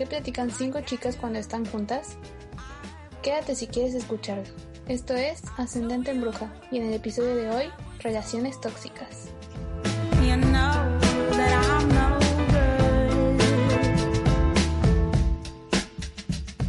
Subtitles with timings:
[0.00, 2.16] Qué platican cinco chicas cuando están juntas?
[3.22, 4.44] Quédate si quieres escucharlo.
[4.88, 7.64] Esto es Ascendente en Bruja y en el episodio de hoy,
[7.98, 9.28] Relaciones Tóxicas.
[10.22, 10.98] You know.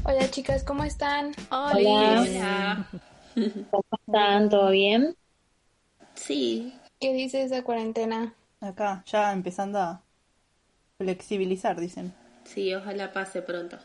[0.03, 1.31] Hola chicas, ¿cómo están?
[1.51, 2.85] Hola.
[3.71, 4.49] ¿Cómo están?
[4.49, 5.15] ¿Todo bien?
[6.15, 8.33] Sí, ¿Qué dice esa cuarentena?
[8.59, 10.01] Acá, ya empezando a
[10.97, 12.13] flexibilizar, dicen.
[12.53, 13.77] Sí, ojalá pase pronto.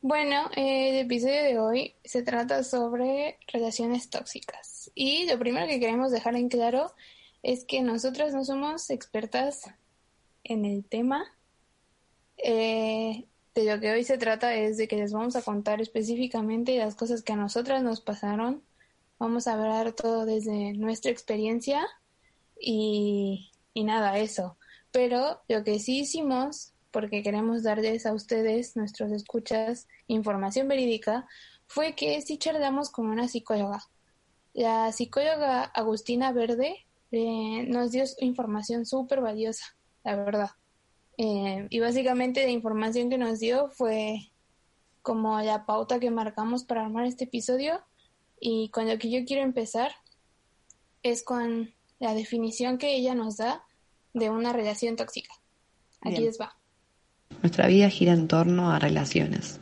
[0.00, 4.90] Bueno, eh, el episodio de hoy se trata sobre relaciones tóxicas.
[4.94, 6.92] Y lo primero que queremos dejar en claro
[7.42, 9.70] es que nosotras no somos expertas
[10.42, 11.24] en el tema.
[12.36, 16.76] Eh, de lo que hoy se trata es de que les vamos a contar específicamente
[16.78, 18.62] las cosas que a nosotras nos pasaron.
[19.18, 21.86] Vamos a hablar todo desde nuestra experiencia
[22.58, 24.56] y, y nada, eso.
[24.90, 31.26] Pero lo que sí hicimos, porque queremos darles a ustedes, nuestros escuchas, información verídica,
[31.66, 33.82] fue que sí charlamos con una psicóloga.
[34.52, 40.50] La psicóloga Agustina Verde eh, nos dio información súper valiosa, la verdad.
[41.16, 44.30] Eh, y básicamente la información que nos dio fue
[45.00, 47.82] como la pauta que marcamos para armar este episodio.
[48.38, 49.92] Y con lo que yo quiero empezar
[51.02, 53.64] es con la definición que ella nos da
[54.12, 55.32] de una relación tóxica.
[56.00, 56.24] Aquí Bien.
[56.24, 56.56] les va.
[57.40, 59.60] Nuestra vida gira en torno a relaciones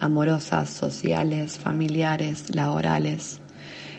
[0.00, 3.40] amorosas, sociales, familiares, laborales.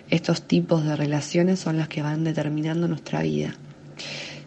[0.09, 3.53] Estos tipos de relaciones son las que van determinando nuestra vida.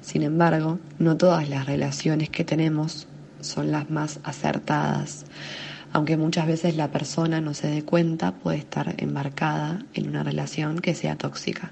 [0.02, 3.06] Sin embargo, no todas las relaciones que tenemos
[3.40, 5.24] son las más acertadas.
[5.92, 10.80] Aunque muchas veces la persona no se dé cuenta, puede estar embarcada en una relación
[10.80, 11.70] que sea tóxica.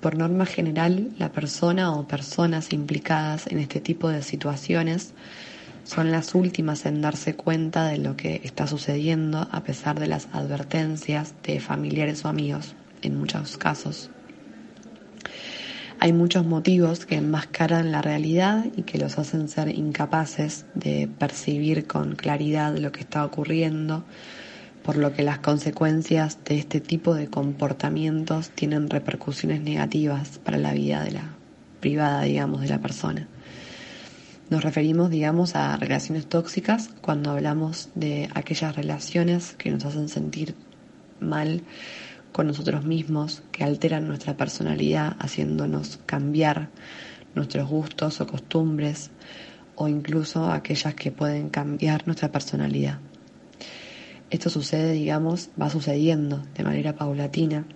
[0.00, 5.12] Por norma general, la persona o personas implicadas en este tipo de situaciones
[5.90, 10.28] son las últimas en darse cuenta de lo que está sucediendo a pesar de las
[10.32, 14.08] advertencias de familiares o amigos, en muchos casos.
[15.98, 21.88] Hay muchos motivos que enmascaran la realidad y que los hacen ser incapaces de percibir
[21.88, 24.04] con claridad lo que está ocurriendo,
[24.84, 30.72] por lo que las consecuencias de este tipo de comportamientos tienen repercusiones negativas para la
[30.72, 31.34] vida de la
[31.80, 33.26] privada, digamos, de la persona.
[34.50, 40.56] Nos referimos, digamos, a relaciones tóxicas cuando hablamos de aquellas relaciones que nos hacen sentir
[41.20, 41.62] mal
[42.32, 46.68] con nosotros mismos, que alteran nuestra personalidad, haciéndonos cambiar
[47.36, 49.12] nuestros gustos o costumbres,
[49.76, 52.98] o incluso aquellas que pueden cambiar nuestra personalidad.
[54.30, 57.66] Esto sucede, digamos, va sucediendo de manera paulatina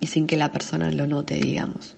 [0.00, 1.97] y sin que la persona lo note, digamos.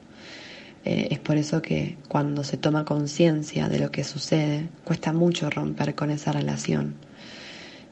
[0.85, 5.51] Eh, es por eso que cuando se toma conciencia de lo que sucede, cuesta mucho
[5.51, 6.95] romper con esa relación,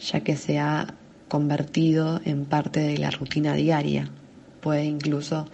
[0.01, 0.95] ya que se ha
[1.29, 4.09] convertido en parte de la rutina diaria.
[4.63, 5.47] Puede incluso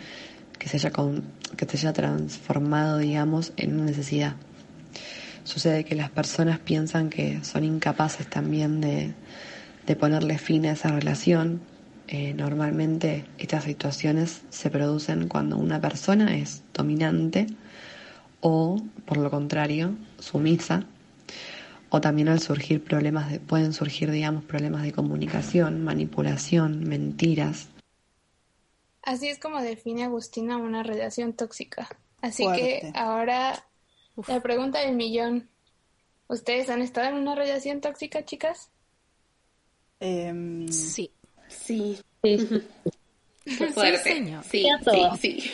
[0.58, 1.24] que se haya, con-
[1.56, 4.36] que se haya transformado, digamos, en una necesidad.
[5.42, 9.12] Sucede que las personas piensan que son incapaces también de,
[9.86, 11.60] de ponerle fin a esa relación.
[12.06, 17.46] Eh, normalmente estas situaciones se producen cuando una persona es dominante
[18.40, 20.84] o, por lo contrario, sumisa
[21.88, 27.68] o también al surgir problemas de, pueden surgir, digamos, problemas de comunicación, manipulación, mentiras.
[29.02, 31.88] Así es como define Agustina una relación tóxica.
[32.20, 32.80] Así Fuerte.
[32.80, 33.64] que ahora
[34.28, 35.48] la pregunta del millón.
[36.26, 38.70] ¿Ustedes han estado en una relación tóxica, chicas?
[40.00, 41.10] Em, Sí.
[41.66, 42.38] Sí, Sí,
[43.56, 44.10] qué fuerte.
[44.14, 44.44] señor.
[44.50, 45.52] Sí, Sí sí, sí.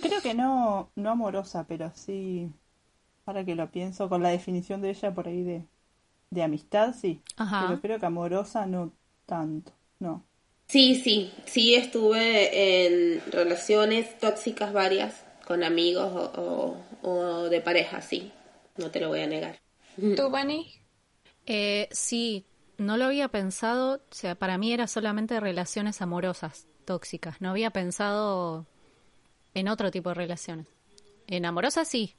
[0.00, 2.52] creo que no, no amorosa, pero sí,
[3.26, 5.68] ahora que lo pienso, con la definición de ella por ahí de,
[6.30, 7.24] de amistad, sí.
[7.36, 7.52] Ajá.
[7.58, 8.94] Pero creo que amorosa no
[9.26, 10.26] tanto, no.
[10.68, 18.00] Sí, sí, sí estuve en relaciones tóxicas varias con amigos o, o- o de pareja,
[18.00, 18.32] sí,
[18.76, 19.60] no te lo voy a negar.
[20.16, 20.72] ¿Tú, Bunny?
[21.46, 22.46] Eh, sí,
[22.78, 27.40] no lo había pensado, o sea, para mí era solamente relaciones amorosas, tóxicas.
[27.40, 28.66] No había pensado
[29.54, 30.66] en otro tipo de relaciones.
[31.28, 32.16] En amorosas sí,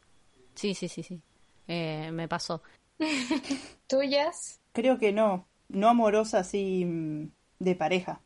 [0.56, 1.22] sí, sí, sí, sí.
[1.68, 2.64] Eh, me pasó.
[3.88, 4.60] ¿Tuyas?
[4.72, 8.22] Creo que no, no amorosa así mm, de pareja,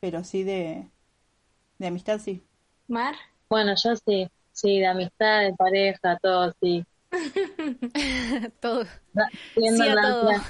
[0.00, 0.90] pero sí de,
[1.78, 2.46] de amistad, sí.
[2.88, 3.14] ¿Mar?
[3.48, 6.84] Bueno, yo sí, sí, de amistad, de pareja, todo, sí.
[8.60, 8.86] Todo.
[9.12, 10.42] Da- Siendo Sí a la todo.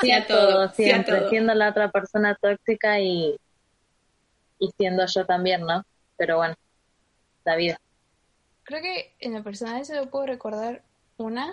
[0.00, 1.30] Sí a todo, sí a siempre, todo.
[1.30, 3.36] siendo la otra persona tóxica y,
[4.58, 5.84] y siendo yo también, ¿no?
[6.16, 6.54] Pero bueno,
[7.44, 7.80] la vida.
[8.64, 10.84] Creo que en lo personal solo puedo recordar
[11.16, 11.52] una,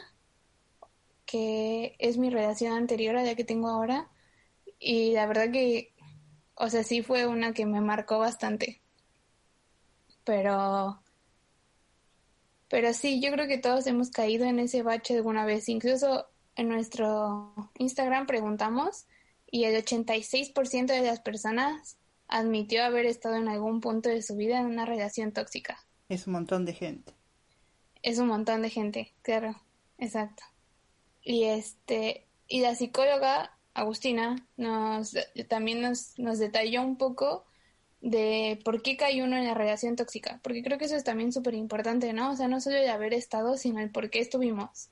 [1.25, 4.09] que es mi relación anterior a la que tengo ahora.
[4.79, 5.93] Y la verdad que,
[6.55, 8.81] o sea, sí fue una que me marcó bastante.
[10.23, 11.01] Pero,
[12.69, 15.69] pero sí, yo creo que todos hemos caído en ese bache alguna vez.
[15.69, 16.27] Incluso
[16.59, 19.05] en nuestro Instagram preguntamos
[19.49, 21.97] y el 86% de las personas
[22.27, 25.79] admitió haber estado en algún punto de su vida en una relación tóxica.
[26.09, 27.13] Es un montón de gente.
[28.03, 29.55] Es un montón de gente, claro,
[29.97, 30.43] exacto.
[31.21, 35.15] Y este, y la psicóloga Agustina nos
[35.47, 37.45] también nos, nos detalló un poco
[38.01, 41.31] de por qué cae uno en la relación tóxica, porque creo que eso es también
[41.31, 42.31] súper importante, ¿no?
[42.31, 44.89] O sea, no solo el haber estado, sino el por qué estuvimos.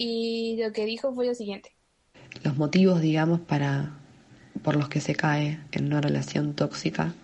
[0.00, 1.74] Y lo que dijo fue lo siguiente.
[2.44, 3.98] Los motivos, digamos, para
[4.62, 7.14] por los que se cae en una relación tóxica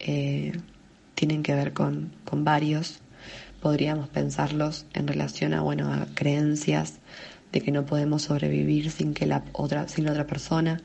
[0.00, 0.52] eh,
[1.14, 2.98] tienen que ver con, con varios.
[3.62, 6.98] Podríamos pensarlos en relación a, bueno, a creencias
[7.52, 10.80] de que no podemos sobrevivir sin que la otra, sin la otra persona,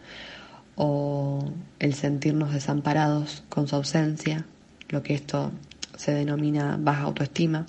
[0.75, 4.45] o el sentirnos desamparados con su ausencia,
[4.89, 5.51] lo que esto
[5.97, 7.65] se denomina baja autoestima.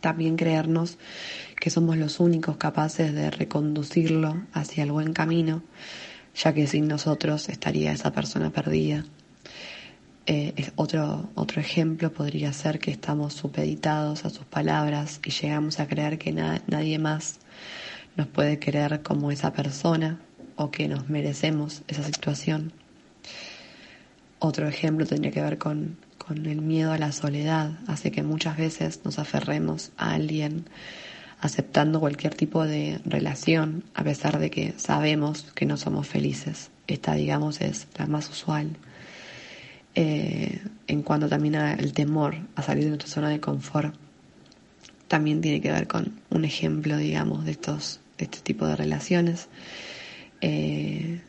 [0.00, 0.98] También creernos
[1.64, 5.62] que somos los únicos capaces de reconducirlo hacia el buen camino,
[6.36, 9.06] ya que sin nosotros estaría esa persona perdida.
[10.26, 15.86] Eh, otro, otro ejemplo podría ser que estamos supeditados a sus palabras y llegamos a
[15.88, 17.38] creer que na- nadie más
[18.14, 20.20] nos puede querer como esa persona
[20.56, 22.74] o que nos merecemos esa situación.
[24.38, 28.58] Otro ejemplo tendría que ver con, con el miedo a la soledad, hace que muchas
[28.58, 30.66] veces nos aferremos a alguien
[31.44, 36.70] aceptando cualquier tipo de relación a pesar de que sabemos que no somos felices.
[36.86, 38.78] Esta, digamos, es la más usual.
[39.94, 43.94] Eh, en cuanto también al temor a salir de nuestra zona de confort,
[45.06, 49.48] también tiene que ver con un ejemplo, digamos, de estos, de este tipo de relaciones.
[50.40, 51.20] Eh,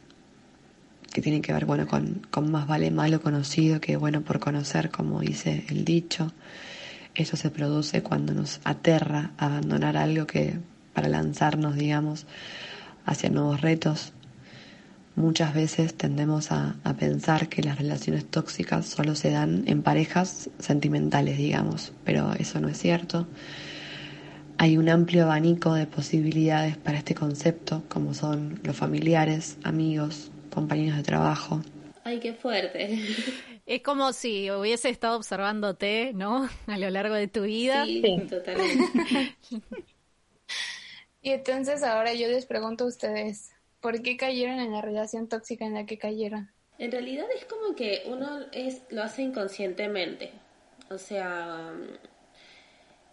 [1.12, 4.92] que tiene que ver bueno con, con más vale malo conocido que bueno por conocer,
[4.92, 6.32] como dice el dicho.
[7.16, 10.60] Eso se produce cuando nos aterra abandonar algo que
[10.94, 12.26] para lanzarnos, digamos,
[13.06, 14.14] hacia nuevos retos.
[15.16, 20.50] Muchas veces tendemos a, a pensar que las relaciones tóxicas solo se dan en parejas
[20.60, 23.26] sentimentales, digamos, pero eso no es cierto.
[24.58, 30.98] Hay un amplio abanico de posibilidades para este concepto, como son los familiares, amigos, compañeros
[30.98, 31.62] de trabajo.
[32.04, 33.00] Ay, qué fuerte.
[33.66, 36.48] Es como si hubiese estado observándote, ¿no?
[36.68, 37.86] A lo largo de tu vida.
[37.86, 38.28] Sí, Sí.
[38.30, 39.36] totalmente.
[41.22, 45.66] Y entonces ahora yo les pregunto a ustedes, ¿por qué cayeron en la relación tóxica
[45.66, 46.54] en la que cayeron?
[46.78, 50.32] En realidad es como que uno es lo hace inconscientemente.
[50.90, 51.74] O sea,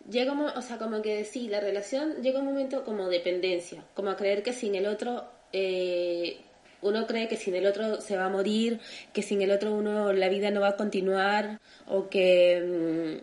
[0.09, 4.11] llega un o sea, como que sí, la relación llega un momento como dependencia, como
[4.11, 6.41] a creer que sin el otro eh,
[6.83, 8.81] uno cree que sin el otro se va a morir,
[9.13, 13.21] que sin el otro uno la vida no va a continuar o que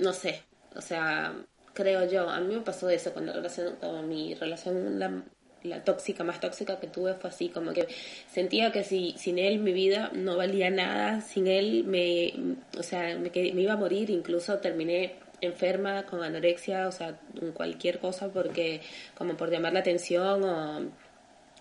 [0.00, 0.42] mm, no sé,
[0.74, 1.34] o sea,
[1.74, 5.22] creo yo, a mí me pasó eso con la relación con mi relación la,
[5.62, 7.88] la tóxica más tóxica que tuve fue así como que
[8.30, 12.34] sentía que si sin él mi vida no valía nada, sin él me
[12.78, 17.18] o sea, me, me iba a morir, incluso terminé enferma con anorexia, o sea,
[17.54, 18.80] cualquier cosa porque
[19.16, 20.90] como por llamar la atención o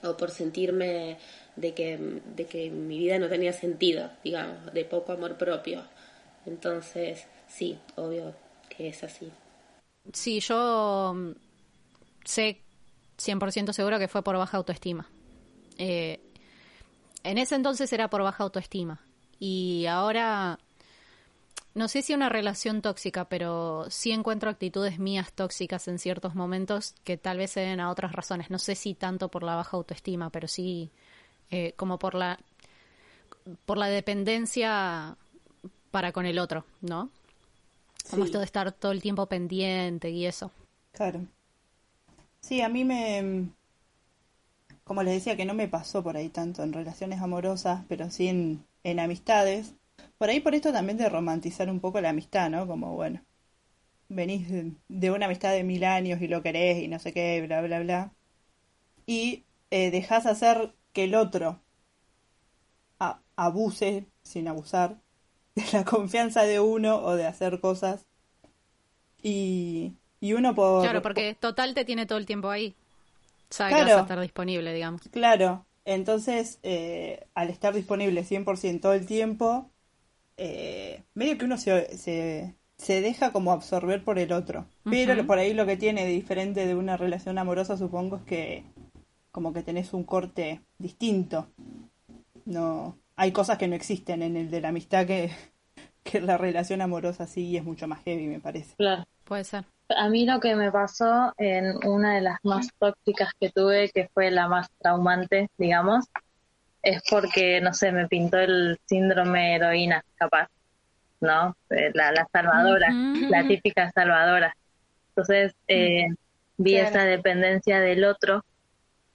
[0.04, 1.18] o por sentirme
[1.56, 1.98] de que,
[2.36, 5.84] de que mi vida no tenía sentido, digamos, de poco amor propio.
[6.46, 8.36] Entonces, sí, obvio
[8.70, 9.32] que es así.
[10.12, 11.32] Sí, yo mm,
[12.26, 12.62] sé
[13.18, 15.10] 100% seguro que fue por baja autoestima.
[15.78, 16.20] Eh,
[17.24, 19.02] en ese entonces era por baja autoestima.
[19.40, 20.60] Y ahora,
[21.76, 26.96] no sé si una relación tóxica, pero sí encuentro actitudes mías tóxicas en ciertos momentos
[27.04, 28.50] que tal vez se den a otras razones.
[28.52, 30.92] No sé si tanto por la baja autoestima, pero sí
[31.52, 32.40] eh, como por la,
[33.66, 35.18] por la dependencia
[35.92, 37.12] para con el otro, ¿no?
[38.10, 38.26] Como Sí.
[38.26, 40.52] esto de estar todo el tiempo pendiente y eso.
[40.92, 41.28] Claro.
[42.42, 43.54] Sí, a mí me...
[44.86, 48.30] Como les decía, que no me pasó por ahí tanto en relaciones amorosas, pero sí
[48.30, 49.76] en, en amistades.
[50.18, 52.66] Por ahí por esto también de romantizar un poco la amistad, ¿no?
[52.68, 53.24] Como, bueno,
[54.10, 54.48] venís
[54.90, 57.82] de, una amistad de mil años y lo querés y no sé qué, bla, bla,
[57.82, 58.14] bla.
[59.08, 61.62] Y eh, dejás hacer que el otro
[63.00, 65.00] a- abuse, sin abusar,
[65.56, 68.08] de la confianza de uno o de hacer cosas.
[69.24, 70.78] Y, y uno por...
[70.82, 72.76] Claro, porque total te tiene todo el tiempo ahí.
[73.50, 73.84] Sabe que Claro.
[73.84, 75.12] vas a estar disponible, digamos.
[75.12, 79.73] Claro, entonces eh, al estar disponible 100% todo el tiempo,
[80.46, 84.66] eh, medio que uno se, se, se deja como absorber por el otro.
[84.84, 88.64] Pero por ahí lo que tiene de diferente de una relación amorosa, supongo, es que
[89.32, 91.48] como que tenés un corte distinto.
[92.44, 95.32] No, hay cosas que no existen en el de la amistad que,
[96.04, 98.76] que la relación amorosa sí y es mucho más heavy, me parece.
[98.76, 99.06] Claro.
[99.24, 99.64] Puede ser.
[99.96, 104.10] A mí lo que me pasó en una de las más tóxicas que tuve, que
[104.14, 106.06] fue la más traumante, digamos,
[106.84, 110.48] es porque, no sé, me pintó el síndrome heroína, capaz,
[111.22, 111.56] ¿no?
[111.70, 112.88] Eh, La, la salvadora,
[113.30, 114.56] la típica salvadora.
[115.10, 116.08] Entonces, eh,
[116.58, 116.90] vi Claro.
[116.90, 118.44] esa dependencia del otro,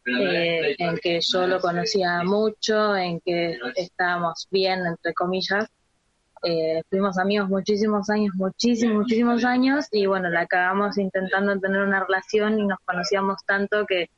[0.07, 5.67] eh, en que yo lo conocía mucho, en que estábamos bien, entre comillas,
[6.45, 12.05] eh, fuimos amigos muchísimos años, muchísimos, muchísimos años y bueno, la acabamos intentando tener una
[12.05, 14.09] relación y nos conocíamos tanto que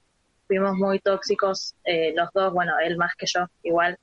[0.51, 3.97] fuimos muy tóxicos eh, los dos, bueno, él más que yo, igual.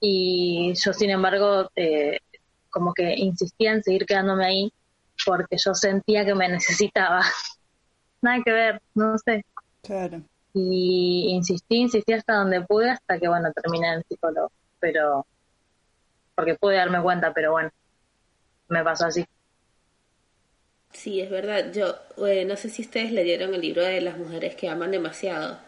[0.00, 2.18] Y yo, sin embargo, eh,
[2.70, 4.72] como que insistía en seguir quedándome ahí
[5.26, 7.20] porque yo sentía que me necesitaba.
[8.22, 9.44] Nada que ver, no sé.
[9.82, 10.22] Claro.
[10.54, 14.50] Y insistí, insistí hasta donde pude, hasta que, bueno, terminé en psicólogo.
[14.80, 15.26] Pero,
[16.34, 17.70] porque pude darme cuenta, pero bueno,
[18.68, 19.26] me pasó así.
[20.92, 21.72] Sí, es verdad.
[21.72, 21.96] Yo
[22.26, 25.58] eh, no sé si ustedes leyeron el libro de las mujeres que aman demasiado.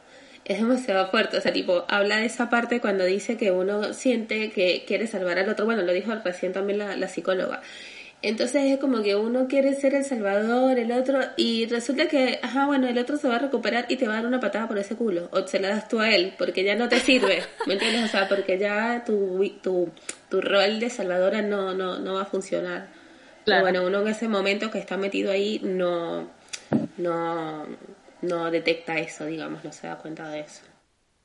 [0.44, 4.50] Es demasiado fuerte, o sea, tipo, habla de esa parte cuando dice que uno siente
[4.50, 5.64] que quiere salvar al otro.
[5.64, 7.62] Bueno, lo dijo recién también la, la psicóloga.
[8.24, 12.66] Entonces es como que uno quiere ser el salvador, el otro, y resulta que, ajá,
[12.66, 14.78] bueno, el otro se va a recuperar y te va a dar una patada por
[14.78, 17.74] ese culo, o se la das tú a él, porque ya no te sirve, ¿me
[17.74, 18.04] entiendes?
[18.04, 19.90] O sea, porque ya tu, tu,
[20.30, 22.88] tu rol de salvadora no, no, no va a funcionar.
[23.44, 26.28] Pero bueno, uno en ese momento que está metido ahí no,
[26.98, 27.66] no,
[28.22, 30.62] no detecta eso, digamos, no se da cuenta de eso.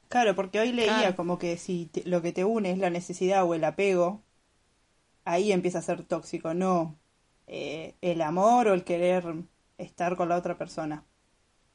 [0.07, 1.15] Claro, porque hoy leía Claro.
[1.15, 4.23] como que si te- lo que te une es la necesidad o el apego,
[5.25, 6.99] ahí empieza a ser tóxico, no
[7.47, 9.23] eh, el amor o el querer
[9.77, 11.05] estar con la otra persona,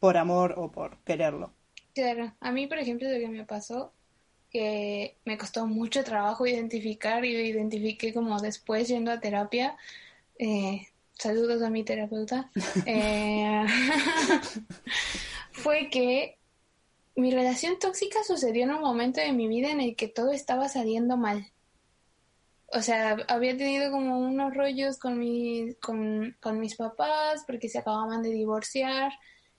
[0.00, 1.54] por amor o por quererlo.
[1.94, 3.92] Claro, a mí, por ejemplo, lo que me pasó,
[4.50, 9.76] que me costó mucho trabajo identificar y lo identifiqué como después yendo a terapia.
[10.38, 12.50] Eh, saludos a mi terapeuta.
[12.87, 13.64] eh,
[15.53, 16.38] fue que
[17.17, 20.69] mi relación tóxica sucedió en un momento de mi vida en el que todo estaba
[20.69, 21.47] saliendo mal.
[22.69, 27.79] O sea, había tenido como unos rollos con, mi, con, con mis papás porque se
[27.79, 29.12] acababan de divorciar.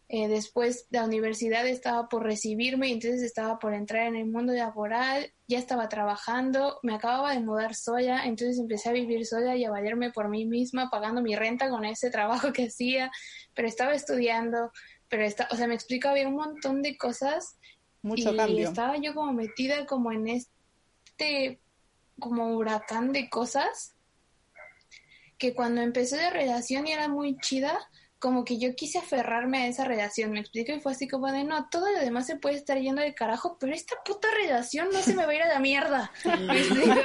[0.07, 4.53] Eh, después la universidad estaba por recibirme y entonces estaba por entrar en el mundo
[4.53, 9.65] laboral, ya estaba trabajando, me acababa de mudar sola, entonces empecé a vivir sola y
[9.65, 13.09] a valerme por mí misma, pagando mi renta con ese trabajo que hacía,
[13.55, 14.71] pero estaba estudiando,
[15.09, 17.57] pero está, o sea, me explico, había un montón de cosas
[18.03, 18.67] Mucho y cambio.
[18.67, 21.59] estaba yo como metida como en este
[22.19, 23.95] como huracán de cosas
[25.37, 27.77] que cuando empezó la relación y era muy chida,
[28.19, 31.43] como que yo quise aferrarme a esa relación, me explico, y fue así como de,
[31.43, 35.01] no, todo lo demás se puede estar yendo de carajo, pero esta puta relación no
[35.01, 36.11] se me va a ir a la mierda.
[36.47, 37.01] ¿Me explico?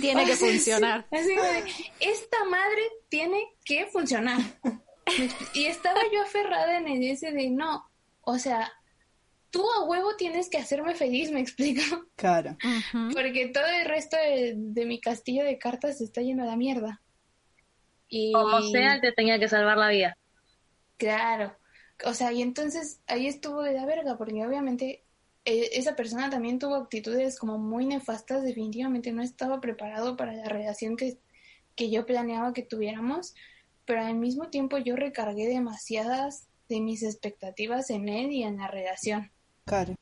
[0.00, 1.06] Tiene que funcionar.
[1.10, 1.64] sí, así como de,
[2.00, 4.40] esta madre tiene que funcionar.
[5.54, 7.88] Y estaba yo aferrada en el ese de, no,
[8.22, 8.72] o sea,
[9.50, 12.06] tú a huevo tienes que hacerme feliz, me explico.
[12.16, 12.56] Claro.
[13.12, 16.56] Porque todo el resto de, de mi castillo de cartas se está yendo a la
[16.56, 17.02] mierda.
[18.08, 20.18] Y Como sea, te tenía que salvar la vida.
[20.96, 21.56] claro,
[22.04, 25.04] o sea, y entonces ahí estuvo de la verga, porque obviamente
[25.44, 30.48] eh, esa persona también tuvo actitudes como muy nefastas, definitivamente no estaba preparado para la
[30.48, 31.18] relación que,
[31.76, 33.34] que yo planeaba que tuviéramos,
[33.84, 38.68] pero al mismo tiempo yo recargué demasiadas de mis expectativas en él y en la
[38.68, 39.32] relación.
[39.64, 39.94] Claro.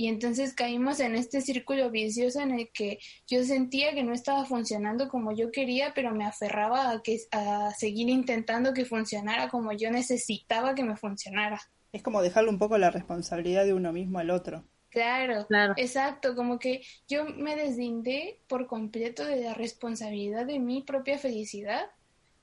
[0.00, 4.44] Y entonces caímos en este círculo vicioso en el que yo sentía que no estaba
[4.44, 9.72] funcionando como yo quería, pero me aferraba a, que, a seguir intentando que funcionara como
[9.72, 11.60] yo necesitaba que me funcionara.
[11.92, 14.62] Es como dejarle un poco la responsabilidad de uno mismo al otro.
[14.90, 15.74] Claro, Claro.
[15.76, 21.90] exacto, como que yo me deslindé por completo de la responsabilidad de mi propia felicidad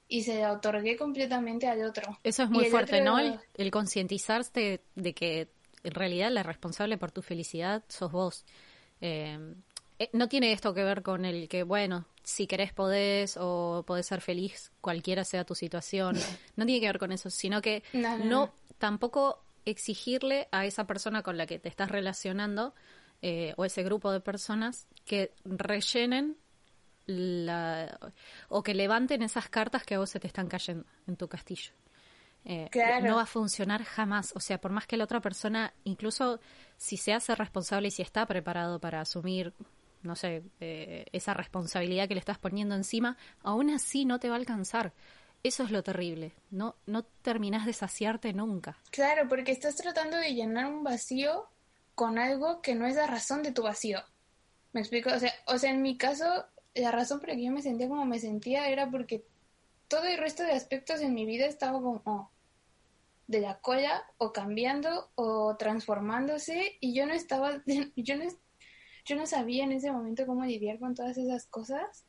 [0.09, 2.19] y se la otorgué completamente al otro.
[2.23, 3.19] Eso es muy fuerte, otro- ¿no?
[3.19, 5.54] El, el concientizarte de que
[5.85, 8.45] en realidad la responsable por tu felicidad sos vos.
[9.01, 9.37] Eh,
[9.99, 14.05] eh, no tiene esto que ver con el que, bueno, si querés podés o podés
[14.07, 16.15] ser feliz, cualquiera sea tu situación.
[16.57, 18.53] No tiene que ver con eso, sino que No, no, no no.
[18.77, 22.73] tampoco exigirle a esa persona con la que te estás relacionando
[23.21, 26.37] eh, o ese grupo de personas que rellenen
[27.07, 27.99] la,
[28.49, 31.71] o que levanten esas cartas que a vos se te están cayendo en tu castillo.
[32.45, 33.07] Eh, Claro.
[33.07, 34.31] No va a funcionar jamás.
[34.35, 36.39] O sea, por más que la otra persona, incluso
[36.77, 39.53] si se hace responsable y si está preparado para asumir,
[40.03, 44.35] no sé, eh, esa responsabilidad que le estás poniendo encima, aún así no te va
[44.35, 44.93] a alcanzar.
[45.43, 46.33] Eso es lo terrible.
[46.49, 48.77] No, no terminás de saciarte nunca.
[48.91, 51.47] Claro, porque estás tratando de llenar un vacío
[51.93, 53.99] con algo que no es la razón de tu vacío.
[54.73, 55.09] ¿Me explico?
[55.11, 57.87] O sea, o sea, en mi caso, la razón por la que yo me sentía
[57.87, 59.23] como me sentía era porque
[59.87, 62.31] todo el resto de aspectos en mi vida estaba como
[63.27, 67.61] de la cola o cambiando o transformándose y yo no estaba,
[67.95, 68.25] yo no,
[69.05, 72.05] yo no sabía en ese momento cómo lidiar con todas esas cosas.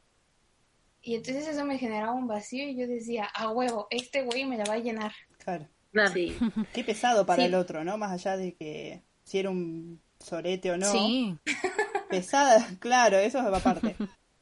[1.03, 4.57] Y entonces eso me generaba un vacío y yo decía, a huevo, este güey me
[4.59, 5.13] la va a llenar.
[5.39, 5.69] Claro.
[6.13, 6.37] Sí.
[6.75, 7.47] Qué pesado para Sí.
[7.47, 7.97] el otro, ¿no?
[7.97, 10.91] Más allá de que si era un sorete o no.
[10.91, 11.39] Sí,
[12.11, 13.97] Pesada, claro, eso va aparte.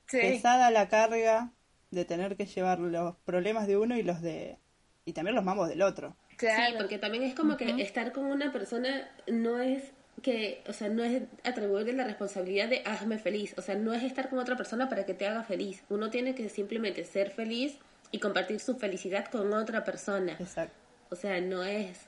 [0.07, 0.19] Sí.
[0.19, 1.52] Pesada la carga
[1.90, 4.59] de tener que llevar los problemas de uno y los de.
[5.04, 6.16] y también los mambos del otro.
[6.37, 6.67] Claro.
[6.67, 9.92] Sí, porque también es como que estar con una persona no es
[10.23, 14.03] que, o sea, no es atribuirle la responsabilidad de hazme feliz, o sea, no es
[14.03, 15.83] estar con otra persona para que te haga feliz.
[15.88, 17.79] Uno tiene que simplemente ser feliz
[18.11, 20.33] y compartir su felicidad con otra persona.
[20.38, 20.75] Exacto.
[21.11, 22.07] O sea, no es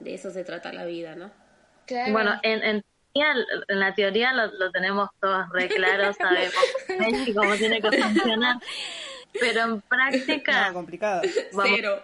[0.00, 1.30] de eso se trata la vida, ¿no?
[1.86, 2.12] Claro.
[2.12, 6.54] Bueno, en, en, teoría, en la teoría lo, lo tenemos todos re claro, sabemos
[7.36, 8.56] cómo tiene que funcionar.
[9.38, 11.22] Pero en práctica, No, complicado.
[11.52, 12.02] vamos Cero.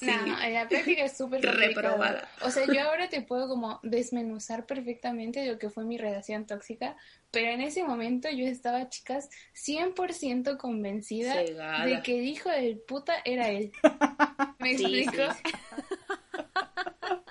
[0.00, 1.40] No, en la práctica es súper.
[1.56, 2.28] Reprobada.
[2.42, 6.96] O sea, yo ahora te puedo como desmenuzar perfectamente lo que fue mi relación tóxica,
[7.30, 13.14] pero en ese momento yo estaba, chicas, 100% convencida de que el hijo del puta
[13.24, 13.72] era él.
[14.58, 15.32] ¿Me Sí, explico?
[15.34, 15.52] sí,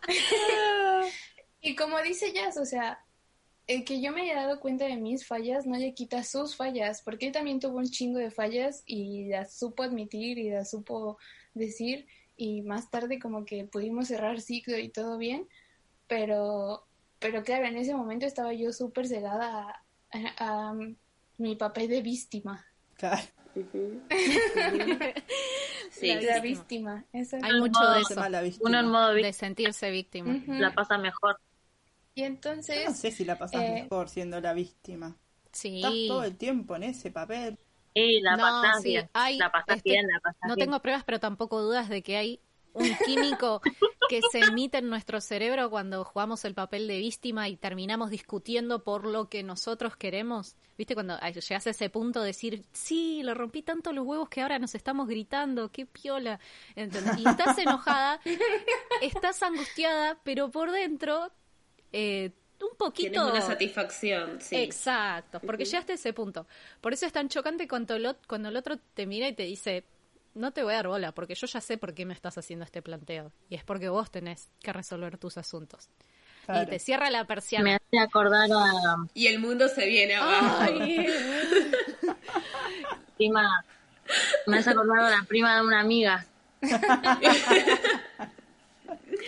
[1.61, 2.99] Y como dice Jazz, o sea,
[3.67, 7.01] el que yo me haya dado cuenta de mis fallas no le quita sus fallas,
[7.01, 11.17] porque él también tuvo un chingo de fallas y las supo admitir y las supo
[11.55, 12.05] decir
[12.37, 15.47] y más tarde como que pudimos cerrar ciclo y todo bien,
[16.07, 16.85] pero,
[17.19, 20.73] pero claro, en ese momento estaba yo súper cegada a, a- a
[21.37, 22.65] mi papel de víctima.
[22.95, 23.21] Claro.
[25.91, 27.05] Sí, la, la víctima.
[27.13, 28.69] Eso hay mucho de eso, mala víctima.
[28.69, 30.41] uno en modo de sentirse víctima.
[30.47, 31.39] La pasa mejor.
[32.15, 32.85] Y entonces...
[32.89, 35.15] No sé si la pasas eh, mejor siendo la víctima.
[35.53, 35.77] Sí.
[35.77, 37.57] Estás todo el tiempo en ese papel.
[37.95, 39.09] La No, pasás sí, bien.
[39.13, 40.67] hay- la pasás este, bien, la pasás No bien.
[40.67, 42.39] tengo pruebas, pero tampoco dudas de que hay
[42.73, 43.61] un químico
[44.09, 48.83] que se emite en nuestro cerebro cuando jugamos el papel de víctima y terminamos discutiendo
[48.83, 50.57] por lo que nosotros queremos.
[50.77, 50.93] ¿Viste?
[50.93, 54.59] Cuando llegas a ese punto de decir, sí, le rompí tanto los huevos que ahora
[54.59, 56.37] nos estamos gritando, qué piola.
[56.75, 57.17] ¿Entendés?
[57.17, 58.19] Y estás enojada,
[59.01, 61.31] estás angustiada, pero por dentro,
[61.93, 63.11] eh, un poquito...
[63.11, 64.55] Tienes una satisfacción, sí.
[64.57, 66.47] Exacto, porque llegaste a ese punto.
[66.81, 69.43] Por eso es tan chocante cuando el, ot- cuando el otro te mira y te
[69.43, 69.83] dice,
[70.33, 72.65] no te voy a dar bola, porque yo ya sé por qué me estás haciendo
[72.65, 73.31] este planteo.
[73.49, 75.89] Y es porque vos tenés que resolver tus asuntos.
[76.47, 77.77] Y te cierra la Me persiana.
[77.77, 80.57] hace acordar a Y el mundo se viene abajo.
[80.61, 81.07] Ay,
[83.17, 83.65] prima,
[84.45, 86.23] me hace acordar a la prima de una amiga.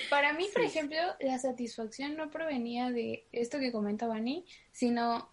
[0.10, 5.30] Para mí, por ejemplo, la satisfacción no provenía de esto que comentaba Ani, sino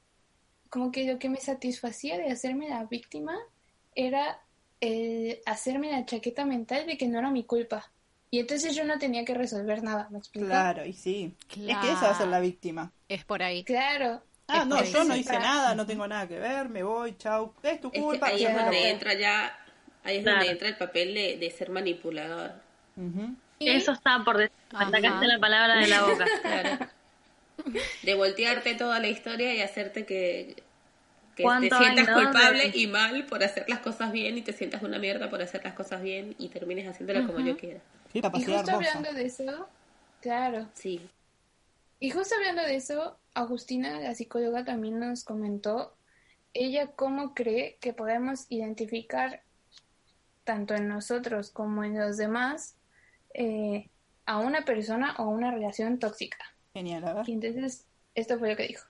[0.71, 3.39] como que lo que me satisfacía de hacerme la víctima
[3.95, 4.41] era
[4.81, 7.91] el hacerme la chaqueta mental de que no era mi culpa.
[8.31, 10.49] Y entonces yo no tenía que resolver nada, ¿me explico?
[10.49, 11.33] Claro, y sí.
[11.51, 12.93] Es que esa va a ser la víctima.
[13.09, 13.63] es por ahí.
[13.65, 14.23] Claro.
[14.49, 17.55] Ah, Es no, yo no hice nada, no tengo nada que ver, me voy, chau.
[17.63, 18.27] Es tu Es que culpa.
[18.27, 19.57] ahí es donde entra ya,
[20.03, 20.39] ahí es Claro.
[20.39, 22.53] donde entra el papel de, de ser manipulador.
[22.97, 23.01] Y-
[23.61, 24.53] Eso está por decir.
[24.73, 26.27] La palabra de la boca.
[26.43, 26.87] Claro.
[28.03, 30.57] De voltearte toda la historia y hacerte que,
[31.37, 32.23] Que te ¿Cuánto hay, sientas no?
[32.23, 35.65] culpable y mal por hacer las cosas bien y te sientas una mierda por hacer
[35.65, 37.81] las cosas bien y termines haciéndolas como yo quiera.
[38.13, 38.75] Y justo hermosa.
[38.75, 39.69] hablando de eso,
[40.21, 40.69] claro.
[40.75, 41.01] Sí.
[42.01, 45.95] Y justo hablando de eso, Agustina, la psicóloga, también nos comentó
[46.53, 49.43] ella cómo cree que podemos identificar
[50.45, 52.77] tanto en nosotros como en los demás
[53.35, 53.91] eh,
[54.27, 56.39] a una persona o una relación tóxica.
[56.73, 57.29] Genial, a ver.
[57.29, 58.87] Y entonces, esto fue lo que dijo.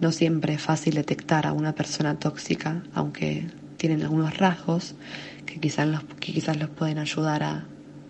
[0.00, 4.94] No siempre es fácil detectar a una persona tóxica, aunque tienen algunos rasgos
[5.46, 7.66] que quizás los, que quizás los pueden ayudar a,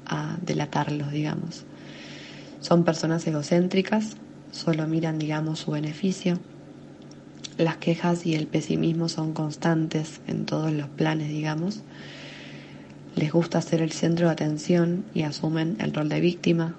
[0.07, 1.65] a delatarlos, digamos.
[2.61, 4.17] Son personas egocéntricas,
[4.51, 6.39] solo miran, digamos, su beneficio.
[7.57, 11.83] Las quejas y el pesimismo son constantes en todos los planes, digamos.
[13.17, 16.75] Les gusta ser el centro de atención y asumen el rol de víctima,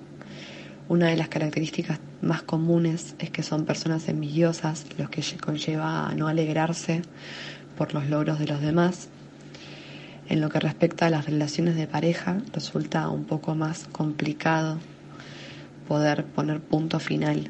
[0.88, 6.08] una de las características más comunes es que son personas envidiosas, los que lle- conlleva
[6.08, 7.02] a no alegrarse
[7.78, 9.10] por los logros de los demás.
[10.28, 14.80] En lo que respecta a las relaciones de pareja, resulta un poco más complicado
[15.88, 17.50] poder poner punto final.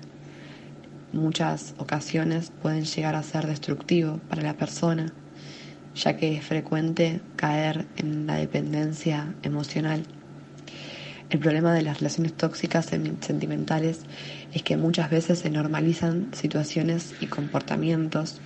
[1.14, 5.14] Muchas ocasiones pueden llegar a ser destructivo para la persona,
[5.96, 10.04] ya que es frecuente caer en la dependencia emocional.
[11.30, 14.02] El problema de las relaciones tóxicas sentimentales
[14.54, 18.42] es que muchas veces se normalizan situaciones y comportamientos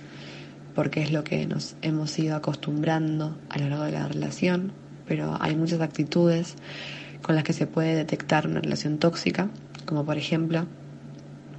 [0.76, 4.72] porque es lo que nos hemos ido acostumbrando a lo largo de la relación,
[5.08, 6.54] pero hay muchas actitudes
[7.22, 9.48] con las que se puede detectar una relación tóxica,
[9.84, 10.66] como por ejemplo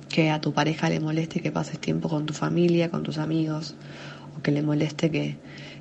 [0.07, 3.75] que a tu pareja le moleste que pases tiempo con tu familia, con tus amigos,
[4.37, 5.37] o que le moleste que,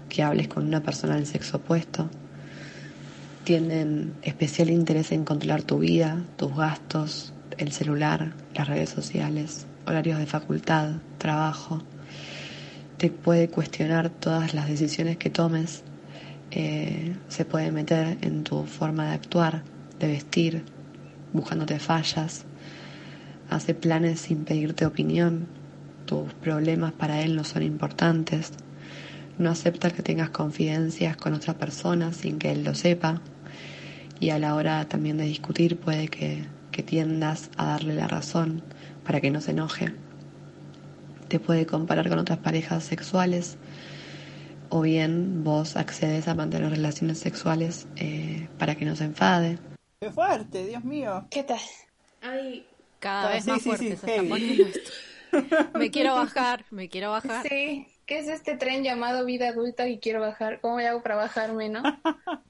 [0.08, 2.08] que hables con una persona del sexo opuesto
[3.46, 10.18] tienen especial interés en controlar tu vida, tus gastos, el celular, las redes sociales, horarios
[10.18, 11.80] de facultad, trabajo.
[12.96, 15.84] Te puede cuestionar todas las decisiones que tomes.
[16.50, 19.62] Eh, se puede meter en tu forma de actuar,
[20.00, 20.64] de vestir,
[21.32, 22.46] buscándote fallas.
[23.48, 25.46] Hace planes sin pedirte opinión.
[26.04, 28.52] Tus problemas para él no son importantes.
[29.38, 33.20] No acepta que tengas confidencias con otra persona sin que él lo sepa.
[34.20, 38.62] Y a la hora también de discutir puede que, que tiendas a darle la razón
[39.04, 39.94] para que no se enoje.
[41.28, 43.58] Te puede comparar con otras parejas sexuales
[44.68, 49.58] o bien vos accedes a mantener relaciones sexuales eh, para que no se enfade.
[50.00, 51.26] Qué fuerte, Dios mío.
[51.30, 51.60] ¿Qué tal?
[52.20, 52.66] Ay,
[52.98, 54.28] Cada Ah, vez sí, más sí, fuerte sí, se heavy.
[54.28, 54.90] está poniendo esto.
[55.74, 57.46] Me quiero bajar, me quiero bajar.
[57.48, 60.60] Sí, ¿qué es este tren llamado vida adulta y quiero bajar?
[60.60, 61.82] ¿Cómo hago para bajarme, no?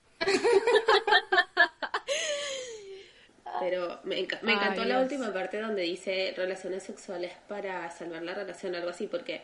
[3.60, 5.02] Pero me, enca- me Ay, encantó la Dios.
[5.12, 9.40] última parte donde dice relaciones sexuales para salvar la relación, algo así, porque,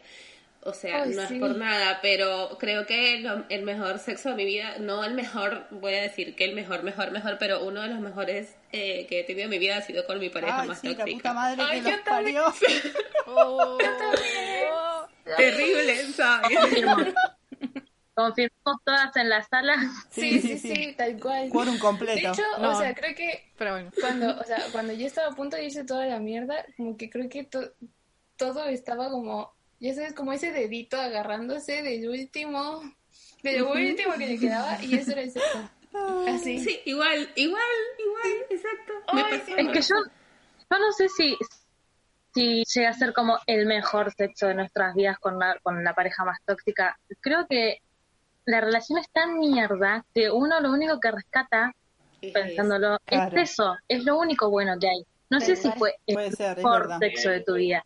[0.65, 1.35] o sea, Ay, no sí.
[1.35, 5.15] es por nada, pero creo que lo- el mejor sexo de mi vida, no el
[5.15, 9.07] mejor, voy a decir que el mejor, mejor, mejor, pero uno de los mejores eh,
[9.09, 10.97] que he tenido en mi vida ha sido con mi pareja Ay, más sí, la
[10.99, 11.17] tóxica.
[11.17, 12.45] puta madre Ay, que yo los parió.
[13.27, 13.79] Oh.
[15.25, 16.59] Terrible, ¿sabes?
[18.15, 19.75] Confirmamos todas en la sala.
[20.11, 21.49] Sí, sí, sí, tal cual.
[21.49, 22.29] Quórum De completo.
[22.33, 22.71] hecho, No.
[22.71, 23.91] o sea, creo que Pero bueno.
[23.99, 27.09] cuando, o sea, cuando yo estaba a punto de irse toda la mierda, como que
[27.09, 27.73] creo que to-
[28.37, 32.83] todo estaba como, ya sabes, como ese dedito agarrándose del último,
[33.43, 35.71] de lo último que le quedaba, y eso era el sexo.
[36.29, 36.59] Así.
[36.61, 37.63] Sí, igual, igual,
[37.99, 38.93] igual, exacto.
[39.15, 39.57] Me Ay, pasó.
[39.57, 39.95] Es que yo,
[40.71, 41.37] yo no sé si,
[42.35, 45.95] si llega a ser como el mejor sexo de nuestras vidas con la, con la
[45.95, 46.99] pareja más tóxica.
[47.21, 47.79] Creo que
[48.47, 51.73] la relación es tan mierda que uno lo único que rescata,
[52.21, 53.37] Es- pensándolo, Claro.
[53.37, 55.03] es eso, es lo único bueno que hay.
[55.31, 57.85] No sé si fue el ser, mejor sexo de tu vida.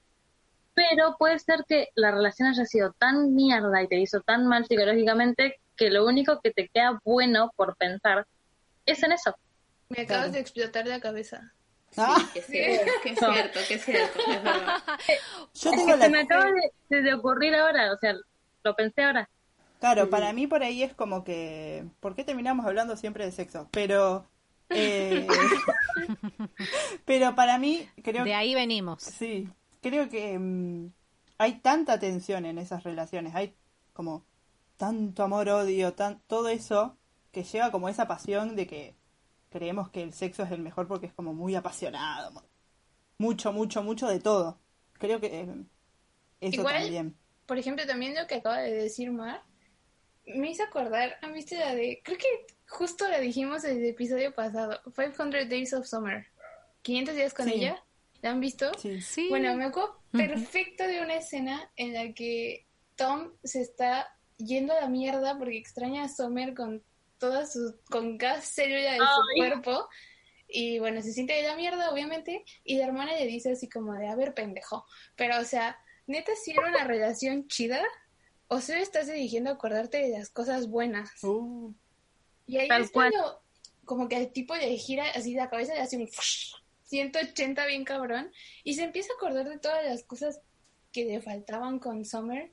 [0.74, 4.66] Pero puede ser que la relación haya sido tan mierda y te hizo tan mal
[4.66, 8.26] psicológicamente que lo único que te queda bueno por pensar
[8.84, 9.34] es en eso.
[9.88, 10.32] Me acabas Claro.
[10.32, 11.52] de explotar la cabeza.
[11.96, 12.18] Sí, Ah.
[12.32, 14.82] que es cierto, que es cierto, que es cierto, es verdad.
[15.54, 15.98] Yo Es que la...
[16.04, 16.46] se me acaba
[16.90, 18.14] de, de- ocurrir ahora, o sea,
[18.64, 19.28] lo pensé ahora.
[19.80, 21.84] Claro, para mí por ahí es como que...
[22.00, 23.68] ¿Por qué terminamos hablando siempre de sexo?
[23.72, 24.26] Pero...
[24.70, 25.26] eh,
[27.04, 28.34] Pero para mí creo De que...
[28.34, 29.02] ahí venimos.
[29.02, 29.48] Sí,
[29.82, 30.90] creo que mm,
[31.38, 33.54] hay tanta tensión en esas relaciones, hay
[33.92, 34.24] como
[34.76, 36.96] tanto amor, odio, tan, todo eso
[37.32, 38.94] que lleva como esa pasión de que
[39.50, 42.40] creemos que el sexo es el mejor porque es como muy apasionado, mu-
[43.18, 44.58] mucho, mucho, mucho de todo.
[44.94, 45.46] Creo que eh,
[46.40, 47.16] eso Igual- también.
[47.46, 49.42] Por ejemplo, también lo que acaba de decir Mar,
[50.26, 52.26] me hizo acordar, ¿han visto la de, creo que
[52.68, 56.26] justo la dijimos en el episodio pasado, 500 Days of Summer,
[56.82, 57.52] 500 días con Sí.
[57.54, 57.84] ella,
[58.22, 58.72] ¿la han visto?
[58.78, 59.00] Sí.
[59.00, 59.28] Sí.
[59.28, 64.80] Bueno, me acuerdo perfecto de una escena en la que Tom se está yendo a
[64.80, 66.82] la mierda porque extraña a Summer con
[67.18, 69.88] toda su, con cada célula de su cuerpo.
[70.48, 73.94] Y bueno, se siente de la mierda, obviamente, y la hermana le dice así como
[73.94, 74.86] de, a ver, pendejo.
[75.16, 77.82] Pero, o sea, neta, si era una relación chida,
[78.48, 81.10] o solo estás dirigiendo a acordarte de las cosas buenas.
[81.24, 81.74] Uh,
[82.46, 83.42] Y ahí es cuando
[83.84, 86.08] como que el tipo le gira así la cabeza, le hace un
[86.84, 90.40] 180 bien cabrón, y se empieza a acordar de todas las cosas
[90.92, 92.52] que le faltaban con Summer,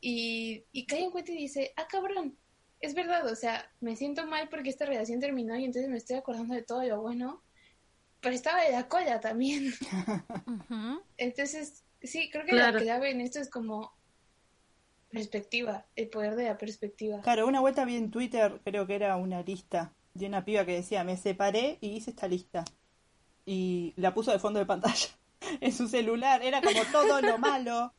[0.00, 2.36] y, y cae en cuenta y dice, ah, cabrón,
[2.84, 6.16] es verdad, o sea, me siento mal porque esta relación terminó y entonces me estoy
[6.16, 7.42] acordando de todo lo bueno,
[8.20, 9.72] pero estaba de la cola también.
[11.16, 12.78] Entonces, sí, creo que Claro.
[12.78, 13.92] la clave en esto es como
[15.10, 17.20] perspectiva, el poder de la perspectiva.
[17.20, 20.74] claro, una vuelta vi en Twitter, creo que era una lista de una piba que
[20.74, 22.64] decía, me separé y hice esta lista.
[23.46, 25.08] Y la puso de fondo de pantalla
[25.60, 26.42] en su celular.
[26.42, 27.92] Era como todo lo malo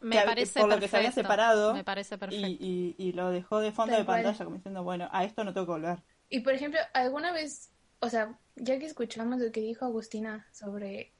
[0.00, 0.80] Me que- parece por lo perfecto.
[0.80, 1.74] que se había separado.
[1.74, 2.46] Me parece perfecto.
[2.46, 4.22] y, y, y lo dejó de fondo Tal de cual.
[4.22, 6.02] pantalla como diciendo, bueno, a esto no tengo que volver.
[6.28, 11.14] Y por ejemplo, alguna vez, o sea, ya que escuchamos lo que dijo Agustina sobre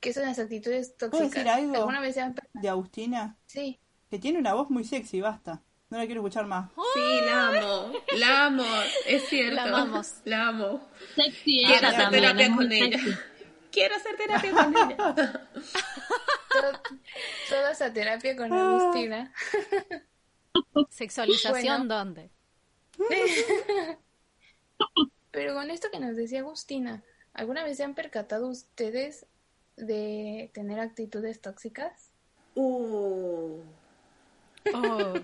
[0.00, 1.74] qué son las actitudes tóxicas, decir algo?
[1.76, 2.34] ¿alguna vez han...
[2.54, 3.78] De Agustina, Sí,
[4.10, 5.62] que tiene una voz muy sexy, basta.
[5.88, 6.70] No la quiero escuchar más.
[6.94, 8.64] Sí, la amo, la amo,
[9.06, 9.56] es cierto.
[9.56, 10.14] La amamos.
[10.24, 10.80] La amo.
[11.16, 12.98] Sexy Quiero hacer terapia con ella.
[13.72, 15.48] Quiero hacer terapia con ella.
[16.50, 16.80] Todo-
[17.48, 19.32] toda esa terapia con Agustina.
[20.90, 21.94] ¿Sexualización Bueno.
[21.96, 22.30] dónde?
[25.30, 29.26] Pero con esto que nos decía Agustina, ¿alguna vez se han percatado ustedes
[29.76, 32.10] de tener actitudes tóxicas?
[32.54, 33.60] Uh.
[34.74, 35.14] Oh,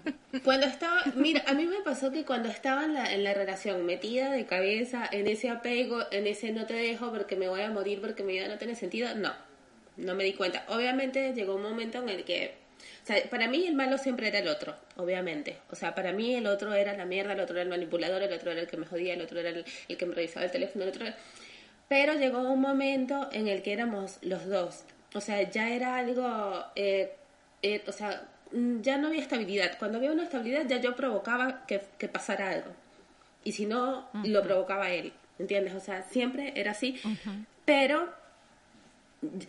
[0.44, 3.84] Cuando estaba, mira, a mí me pasó que cuando estaba en la, en la relación
[3.84, 7.70] metida de cabeza en ese apego, en ese no te dejo porque me voy a
[7.70, 9.34] morir porque mi vida no tiene sentido, no,
[9.96, 10.64] no me di cuenta.
[10.68, 12.54] Obviamente llegó un momento en el que,
[13.02, 15.58] o sea, para mí el malo siempre era el otro, obviamente.
[15.70, 18.32] O sea, para mí el otro era la mierda, el otro era el manipulador, el
[18.32, 20.52] otro era el que me jodía, el otro era el, el que me revisaba el
[20.52, 21.16] teléfono, el otro era...
[21.88, 24.84] Pero llegó un momento en el que éramos los dos.
[25.14, 27.14] O sea, ya era algo, eh,
[27.62, 29.78] eh, o sea, mm, ya no había estabilidad.
[29.78, 32.72] Cuando había una estabilidad ya yo provocaba que, que pasara algo.
[33.44, 35.12] Y si no, lo provocaba él.
[35.38, 35.74] ¿Entiendes?
[35.74, 37.00] O sea, siempre era así.
[37.64, 38.12] Pero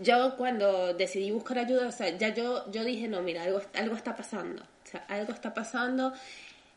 [0.02, 3.96] yo cuando decidí buscar ayuda, o sea, ya yo, yo dije, no, mira, algo, algo
[3.96, 4.62] está pasando.
[4.63, 6.13] O sea, algo está pasando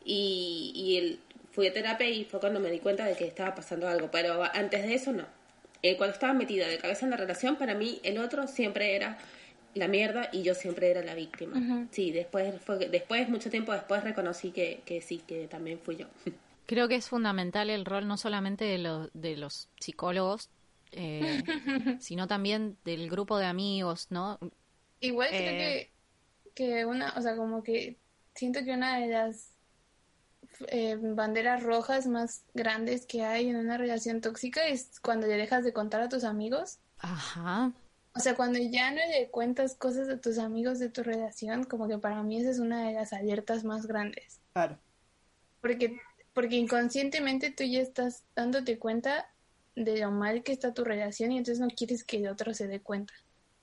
[0.05, 1.21] y, y el-
[1.53, 4.11] fui a terapia y fue cuando me di cuenta de que estaba pasando algo.
[4.11, 5.25] Pero antes de eso, no.
[5.83, 9.19] Eh, cuando estaba metida de cabeza en la relación, para mí el otro siempre era
[9.75, 11.87] la mierda y yo siempre era la víctima.
[11.91, 16.07] Sí, después, fue, después, mucho tiempo después, reconocí que, que sí, que también fui yo.
[16.67, 20.51] creo que es fundamental el rol no solamente de, lo- de los psicólogos,
[20.93, 21.43] eh,
[22.01, 24.39] sino también del grupo de amigos, ¿no?
[25.01, 25.91] Igual creo Eh.
[26.55, 27.97] que, que una, o sea, como que
[28.35, 29.51] siento que una de las
[30.69, 35.65] eh, banderas rojas más grandes que hay en una relación tóxica es cuando le dejas
[35.65, 36.79] de contar a tus amigos.
[36.99, 37.73] Ajá.
[38.15, 41.87] O sea, cuando ya no le cuentas cosas a tus amigos de tu relación, como
[41.89, 44.41] que para mí esa es una de las alertas más grandes.
[44.53, 44.79] Claro.
[45.61, 45.99] Porque,
[46.35, 49.31] porque inconscientemente tú ya estás dándote cuenta
[49.85, 52.67] de lo mal que está tu relación y entonces no quieres que el otro se
[52.69, 53.15] dé cuenta.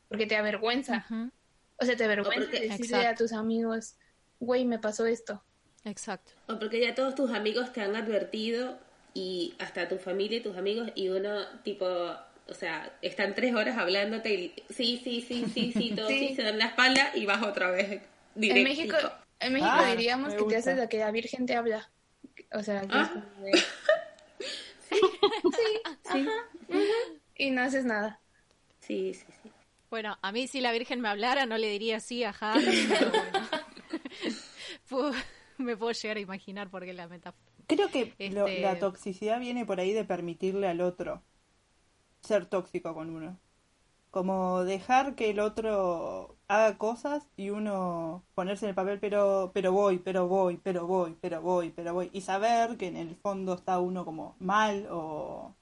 [0.10, 1.06] Porque te avergüenza.
[1.10, 1.32] Ujú.
[1.80, 3.23] O sea, te avergüenza porque- decirle a Exacto.
[3.25, 3.95] tus amigos,
[4.39, 5.43] güey, me pasó esto.
[5.86, 6.32] Exacto.
[6.47, 8.77] O porque ya todos tus amigos te han advertido
[9.13, 13.77] y hasta tu familia y tus amigos y uno tipo, o sea, están tres horas
[13.77, 16.30] hablándote y sí, sí, sí, sí, sí, todos Sí.
[16.30, 18.01] sí, se dan la espalda y vas otra vez En
[18.41, 18.69] directito.
[18.69, 18.97] México,
[19.39, 20.60] en México Ah, diríamos que te gusta.
[20.60, 21.89] haces la que la Virgen te habla.
[22.53, 23.12] O sea, que es Ah.
[23.13, 23.63] como de-
[24.97, 26.17] sí, ajá,
[26.69, 26.79] ujú,
[27.36, 28.19] y no haces nada.
[28.79, 29.51] Sí, sí, sí.
[29.89, 32.53] Bueno, a mí si la Virgen me hablara no le diría sí, ajá.
[32.89, 33.47] pero bueno.
[34.89, 35.13] Puedo-
[35.57, 37.43] me puedo llegar a imaginar por qué la metáfora.
[37.67, 41.23] Creo que lo- Este- la toxicidad viene por ahí de permitirle al otro
[42.21, 43.39] ser tóxico con uno.
[44.17, 49.71] Como dejar que el otro haga cosas y uno ponerse en el papel, pero, pero
[49.71, 52.10] voy, pero voy, pero voy, pero voy, pero voy.
[52.13, 55.53] Y saber que en el fondo está uno como mal o,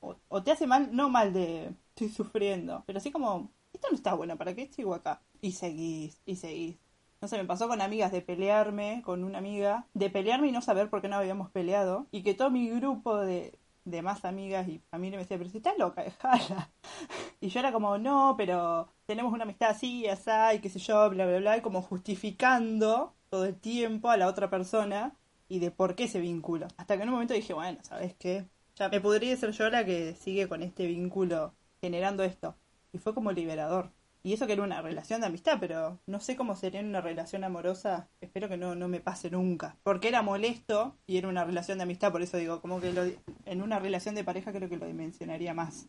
[0.00, 4.14] o, te hace mal, no mal de estoy sufriendo, pero así como, esto no está
[4.14, 5.22] bueno, ¿para qué sigo acá?
[5.40, 6.78] Y seguís, y seguís.
[7.20, 10.62] No sé, me pasó con amigas de pelearme, con una amiga, de pelearme y no
[10.62, 14.68] saber por qué no habíamos peleado, y que todo mi grupo de, de más amigas
[14.68, 16.70] y familia me decía, pero si estás loca, dejala.
[17.42, 21.08] Y yo era como, no, pero tenemos una amistad así, así, y qué sé yo,
[21.08, 25.16] bla, bla, bla, y como justificando todo el tiempo a la otra persona
[25.48, 26.68] y de por qué ese vínculo.
[26.76, 28.46] Hasta que en un momento dije, bueno, ¿sabes qué?
[28.76, 32.56] Ya me podría ser yo la que sigue con este vínculo generando esto.
[32.92, 33.90] Y fue como liberador.
[34.22, 37.00] Y eso que era una relación de amistad, pero no sé cómo sería en una
[37.00, 38.08] relación amorosa.
[38.20, 39.76] Espero que no, no me pase nunca.
[39.82, 43.04] Porque era molesto y era una relación de amistad, por eso digo, como que lo,
[43.46, 45.86] en una relación de pareja creo que lo dimensionaría más.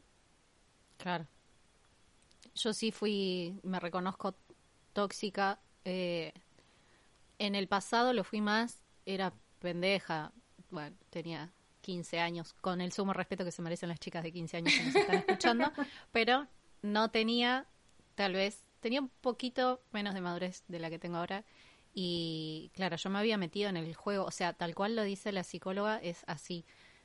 [0.97, 1.27] Claro.
[2.55, 4.35] Yo sí fui, me reconozco
[4.93, 5.59] tóxica.
[5.85, 6.33] eh,
[7.39, 10.31] en el pasado lo fui más, era pendeja.
[10.69, 14.57] Bueno, tenía 15 años, con el sumo respeto que se merecen las chicas de 15
[14.57, 15.71] años que nos están escuchando,
[16.11, 16.47] pero
[16.83, 17.65] no tenía,
[18.21, 21.43] tal vez, tenía un poquito menos de madurez de la que tengo ahora.
[21.91, 25.31] Y claro, yo me había metido en el juego, o sea, tal cual lo dice
[25.31, 26.63] la psicóloga, es así.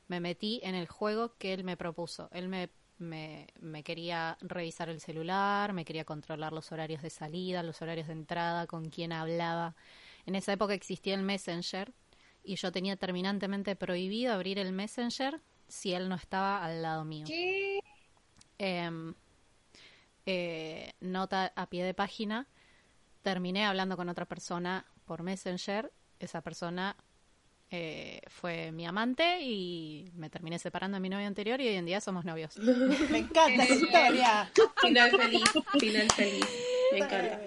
[0.08, 2.28] Me metí en el juego que él me propuso.
[2.32, 7.62] Él me, me, me quería revisar el celular, me quería controlar los horarios de salida,
[7.62, 9.74] los horarios de entrada, con quién hablaba.
[10.26, 11.94] En esa época existía el Messenger
[12.44, 17.24] y yo tenía terminantemente prohibido abrir el Messenger si él no estaba al lado mío.
[17.26, 17.80] ¿Qué?
[18.58, 19.14] Em,
[20.26, 22.46] eh, nota a pie de página,
[23.22, 26.96] terminé hablando con otra persona por Messenger, esa persona
[27.70, 31.86] eh, fue mi amante y me terminé separando de mi novio anterior y hoy en
[31.86, 32.56] día somos novios.
[33.10, 34.50] Me encanta esa historia.
[34.80, 35.42] Final feliz,
[35.80, 36.46] final feliz.
[36.92, 37.40] Me encanta.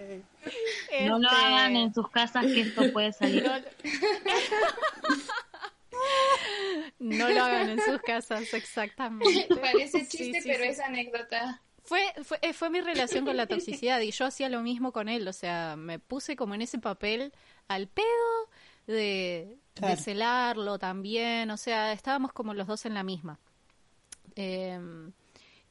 [1.07, 3.49] No lo Este, hagan en sus casas que esto puede salir.
[6.99, 9.47] No lo hagan en sus casas, exactamente.
[9.55, 10.69] Parece Sí, chiste, sí, pero sí.
[10.71, 11.61] es anécdota.
[11.89, 15.09] Fue, fue, eh, fue mi relación con la toxicidad y yo hacía lo mismo con
[15.09, 17.33] él, o sea, me puse como en ese papel
[17.67, 18.05] al pedo
[18.85, 19.95] de, Claro.
[19.95, 23.39] de celarlo también, o sea, estábamos como los dos en la misma.
[24.35, 24.79] Eh,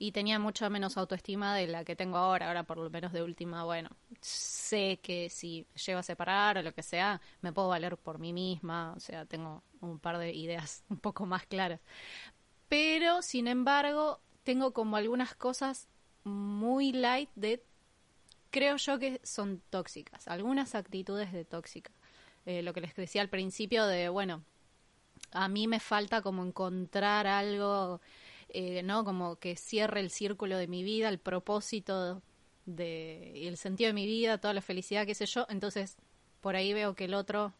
[0.00, 3.22] y tenía mucha menos autoestima de la que tengo ahora, ahora por lo menos de
[3.22, 3.88] última, bueno,
[4.20, 8.32] sé que si llego a separar o lo que sea, me puedo valer por mí
[8.32, 11.78] misma, o sea, tengo un par de ideas un poco más claras.
[12.68, 15.86] Pero, sin embargo, tengo como algunas cosas
[16.24, 17.62] muy light de,
[18.50, 21.92] creo yo que son tóxicas, algunas actitudes de tóxica.
[22.46, 24.42] Eh, lo que les decía al principio de, bueno,
[25.32, 28.00] a mí me falta como encontrar algo,
[28.48, 29.04] eh, ¿no?
[29.04, 32.22] Como que cierre el círculo de mi vida, el propósito
[32.64, 35.46] de, el sentido de mi vida, toda la felicidad, qué sé yo.
[35.50, 35.96] Entonces,
[36.40, 37.52] por ahí veo que el otro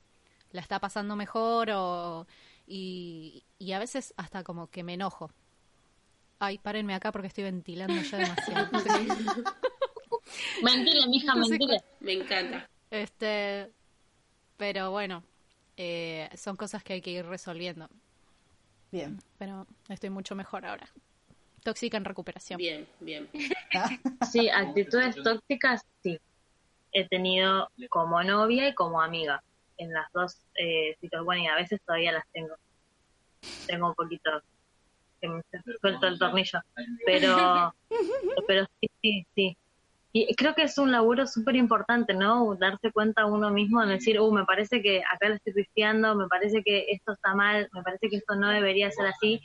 [0.53, 2.27] la está pasando mejor o,
[2.67, 3.45] y
[3.75, 5.31] a veces hasta como que me enojo.
[6.41, 8.69] Ay, párenme acá porque estoy ventilando ya demasiado.
[10.63, 11.83] Mentira, mija, mentira.
[12.01, 12.69] Me encanta.
[12.91, 13.71] Este,
[14.57, 15.25] pero bueno,
[15.77, 17.89] eh, son cosas que hay que ir resolviendo.
[18.91, 19.19] Bien.
[19.39, 20.89] Pero estoy mucho mejor ahora.
[21.63, 22.59] Tóxica en recuperación.
[22.59, 23.29] Bien, bien.
[24.33, 26.19] Sí, actitudes tóxicas, sí.
[26.93, 29.43] He tenido como novia y como amiga.
[29.77, 32.55] En las dos eh, situaciones, bueno, y a veces todavía las tengo.
[33.67, 34.31] Tengo un poquito
[35.21, 35.43] que me
[35.81, 36.61] suelto el tornillo.
[37.07, 37.75] Pero,
[38.47, 39.57] pero sí, sí, sí.
[40.11, 42.55] Y creo que es un laburo súper importante, ¿no?
[42.57, 46.27] Darse cuenta uno mismo en decir, uh, me parece que acá lo estoy pifiando, me
[46.29, 49.41] parece que esto está mal, me parece que esto no debería ser así.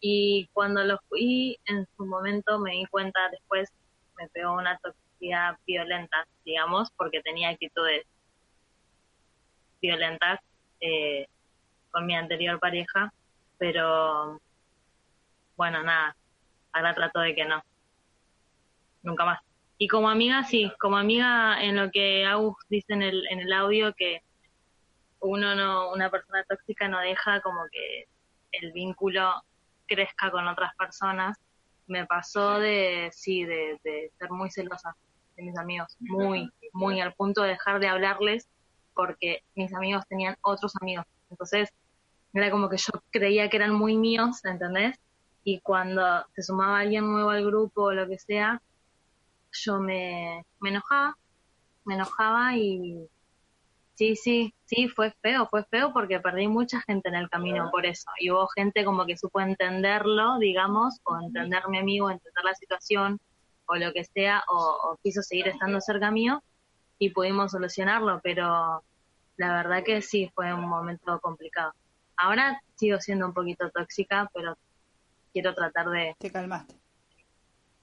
[0.00, 3.72] Y cuando lo fui, en su momento me di cuenta después,
[4.16, 8.06] me pegó una toxicidad violenta, digamos, porque tenía actitudes
[9.82, 10.40] violentas
[10.80, 11.26] eh,
[11.90, 13.12] con mi anterior pareja,
[13.58, 14.40] pero
[15.56, 16.16] bueno, nada,
[16.72, 17.62] ahora trato de que no,
[19.02, 19.40] nunca más.
[19.78, 23.52] Y como amiga, sí, como amiga, en lo que Agus dice en el, en el
[23.52, 24.22] audio, que
[25.20, 28.06] uno no, una persona tóxica no deja como que
[28.52, 29.42] el vínculo
[29.86, 31.38] crezca con otras personas.
[31.86, 34.94] Me pasó de, sí, de, de ser muy celosa
[35.36, 38.48] de mis amigos, muy, muy al punto de dejar de hablarles
[38.94, 41.04] porque mis amigos tenían otros amigos.
[41.30, 41.70] Entonces,
[42.32, 44.98] era como que yo creía que eran muy míos, ¿entendés?
[45.44, 48.60] Y cuando se sumaba alguien nuevo al grupo o lo que sea,
[49.52, 51.16] yo me, me enojaba,
[51.84, 53.06] me enojaba y
[53.94, 57.86] sí, sí, sí, fue feo, fue feo porque perdí mucha gente en el camino por
[57.86, 58.10] eso.
[58.18, 63.20] Y hubo gente como que supo entenderlo, digamos, o entender mi amigo, entender la situación
[63.66, 66.42] o lo que sea, o, o quiso seguir estando cerca mío
[66.98, 68.82] y pudimos solucionarlo, pero
[69.36, 71.72] la verdad que sí, fue un momento complicado.
[72.16, 74.56] Ahora sigo siendo un poquito tóxica, pero
[75.34, 76.74] quiero tratar de, Te calmaste.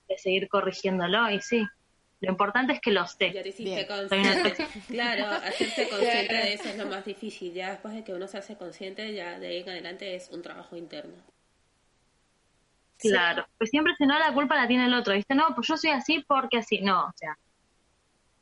[0.07, 1.63] de seguir corrigiéndolo y sí,
[2.21, 3.29] lo importante es que lo Ya sé.
[3.31, 3.87] te hiciste Bien.
[3.87, 4.67] consciente.
[4.87, 7.53] Claro, hacerse consciente de eso es lo más difícil.
[7.53, 10.41] Ya después de que uno se hace consciente, ya de ahí en adelante es un
[10.41, 11.13] trabajo interno.
[12.97, 15.33] Claro, pues siempre si no la culpa la tiene el otro, ¿viste?
[15.33, 16.81] No, pues yo soy así porque así.
[16.81, 17.35] No, o sea,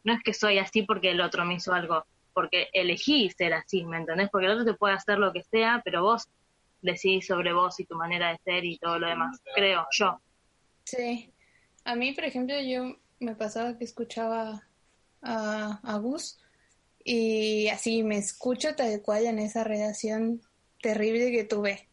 [0.04, 3.86] no es que soy así porque el otro me hizo algo, porque elegí ser así,
[3.86, 4.30] ¿me entendés?
[4.30, 6.28] Porque el otro te puede hacer lo que sea, pero vos
[6.82, 10.22] decidís sobre vos y tu manera de ser y todo lo demás, creo yo.
[10.84, 11.34] Sí.
[11.86, 14.68] A mí, por ejemplo, yo me pasaba que escuchaba
[15.22, 16.40] a, a Gus
[17.04, 20.42] y así me escucho tal cual en esa relación
[20.82, 21.90] terrible que tuve.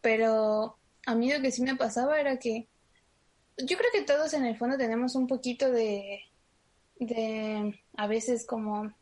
[0.00, 2.68] Pero a mí lo que sí me pasaba era que
[3.58, 6.22] yo creo que todos en el fondo tenemos un poquito de,
[6.98, 8.92] de a veces como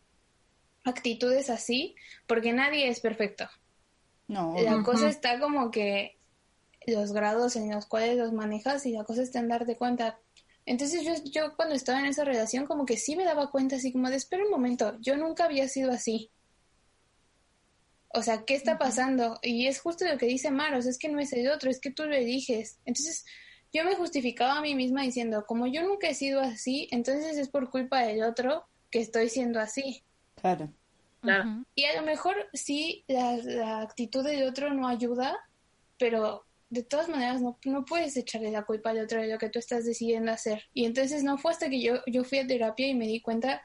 [0.85, 1.95] actitudes así,
[2.27, 3.49] porque nadie es perfecto.
[4.31, 6.17] No, La cosa está como que
[6.87, 10.21] los grados en los cuales los manejas y la cosa está en darte cuenta.
[10.65, 13.91] Entonces yo, yo cuando estaba en esa relación como que sí me daba cuenta así
[13.91, 16.31] como de espera un momento, yo nunca había sido así.
[18.15, 19.41] O sea, ¿qué está pasando?
[19.43, 21.91] Y es justo lo que dice Maros, es que no es el otro, es que
[21.91, 22.79] tú lo eliges.
[22.85, 23.25] Entonces
[23.73, 27.49] yo me justificaba a mí misma diciendo, como yo nunca he sido así, entonces es
[27.49, 30.05] por culpa del otro que estoy siendo así.
[30.37, 30.73] claro.
[31.21, 31.65] Claro.
[31.75, 35.39] Y a lo mejor sí, la, la actitud del otro no ayuda,
[35.99, 39.51] pero de todas maneras no, no puedes echarle la culpa al otro de lo que
[39.51, 40.65] tú estás decidiendo hacer.
[40.73, 43.61] Y entonces no fue hasta que yo, yo fui a terapia y me di cuenta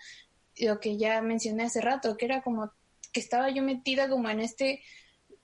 [0.57, 2.71] lo que ya mencioné hace rato, que era como
[3.13, 4.81] que estaba yo metida como en este,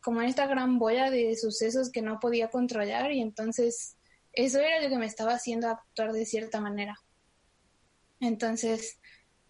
[0.02, 3.96] como en esta gran bola de sucesos que no podía controlar y entonces
[4.34, 6.98] eso era lo que me estaba haciendo actuar de cierta manera.
[8.20, 9.00] Entonces,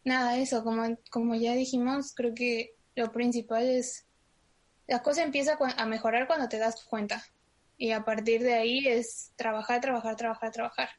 [0.04, 4.06] nada, eso, como, como ya dijimos, creo que lo principal es,
[4.88, 7.24] la cosa empieza a mejorar cuando te das cuenta.
[7.78, 10.90] Y a partir de ahí es trabajar, trabajar, trabajar, trabajar.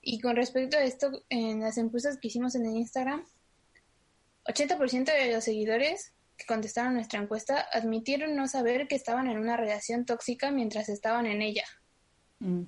[0.00, 3.24] Y con respecto a esto, en las encuestas que hicimos en el Instagram,
[4.44, 9.56] 80% de los seguidores que contestaron nuestra encuesta admitieron no saber que estaban en una
[9.56, 11.64] relación tóxica mientras estaban en ella
[12.42, 12.64] Mm.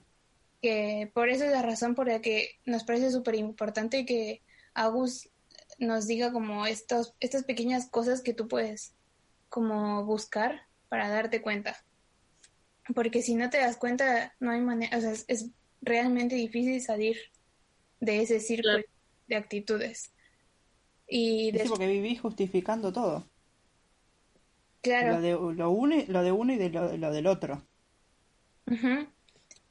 [0.62, 4.41] que por eso es la razón por la que nos parece súper importante que
[4.72, 5.28] Agus
[5.79, 8.97] nos diga como estos, estas pequeñas cosas que tú puedes
[9.49, 11.77] como buscar para darte cuenta.
[12.95, 15.51] Porque si no te das cuenta, no hay manera, o sea, es, es
[15.81, 17.16] realmente difícil salir
[18.01, 18.89] de ese círculo Claro.
[19.29, 20.14] de actitudes.
[21.09, 23.25] Y Sí, des- porque vivís justificando todo.
[24.83, 27.68] claro, Lo de, lo, uno, y- lo de uno y de lo, lo del otro.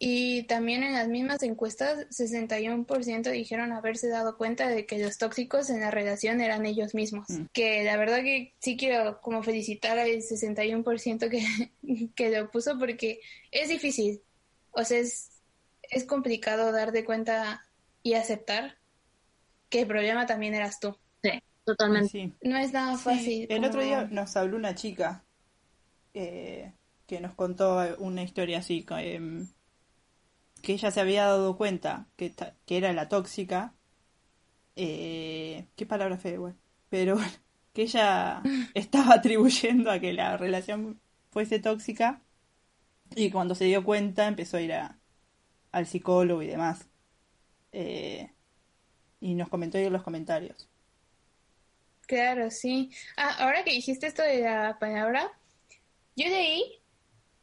[0.06, 5.70] Y también en las mismas encuestas, 61% dijeron haberse dado cuenta de que los tóxicos
[5.70, 7.30] en la relación eran ellos mismos.
[7.30, 7.46] Mm.
[7.54, 13.22] Que la verdad que sí quiero como felicitar al 61% que, que lo puso porque
[13.50, 14.22] es difícil.
[14.72, 15.42] O sea, es,
[15.84, 17.66] es complicado darte cuenta
[18.02, 18.76] y aceptar
[19.70, 20.98] que el problema también eras tú.
[21.24, 21.32] Sí,
[21.64, 22.10] totalmente.
[22.10, 22.34] Sí.
[22.42, 23.48] No es nada Sí, fácil.
[23.50, 25.24] el otro día nos habló una chica
[26.14, 26.74] eh,
[27.08, 29.48] que nos contó una historia así, em,
[30.64, 32.34] que ella se había dado cuenta que,
[32.68, 33.76] que era la tóxica.
[34.76, 36.58] eh, ¿Qué palabra fea igual?
[36.90, 37.18] Pero
[37.74, 38.42] que ella
[38.74, 41.02] estaba atribuyendo a que la relación
[41.32, 42.22] fuese tóxica
[43.16, 45.00] y cuando se dio cuenta empezó a ir a-
[45.72, 46.90] al psicólogo y demás.
[47.74, 48.32] Eh,
[49.22, 50.70] y nos comentó ahí en los comentarios.
[52.08, 52.92] Claro, sí.
[53.18, 55.32] Ah, ahora que dijiste esto de la palabra,
[56.16, 56.82] yo leí,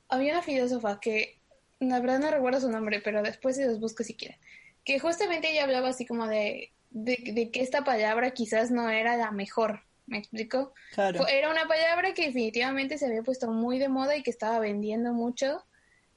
[0.09, 1.40] había una filósofa que,
[1.81, 4.39] la verdad no recuerdo su nombre, pero después se los busco si quieren,
[4.85, 9.17] que justamente ella hablaba así como de, de, de que esta palabra quizás no era
[9.17, 10.75] la mejor, ¿me explico?
[10.93, 11.27] Claro.
[11.27, 15.13] Era una palabra que definitivamente se había puesto muy de moda y que estaba vendiendo
[15.13, 15.65] mucho,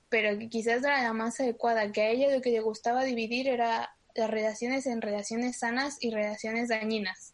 [0.10, 3.04] pero que quizás no era la más adecuada, que a ella lo que le gustaba
[3.04, 7.34] dividir era las relaciones en relaciones sanas y relaciones dañinas.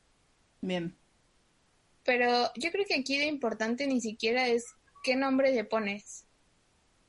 [0.62, 0.96] Bien.
[2.04, 4.66] Pero yo creo que aquí lo importante ni siquiera es
[5.04, 6.26] qué nombre le pones.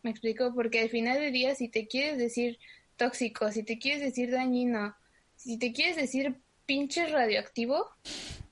[0.03, 0.55] ¿Me explico?
[0.55, 2.59] Porque al final del día, si te quieres decir
[2.97, 4.95] tóxico, si te quieres decir dañino,
[5.37, 6.37] si te quieres decir
[6.67, 7.87] pinche radioactivo,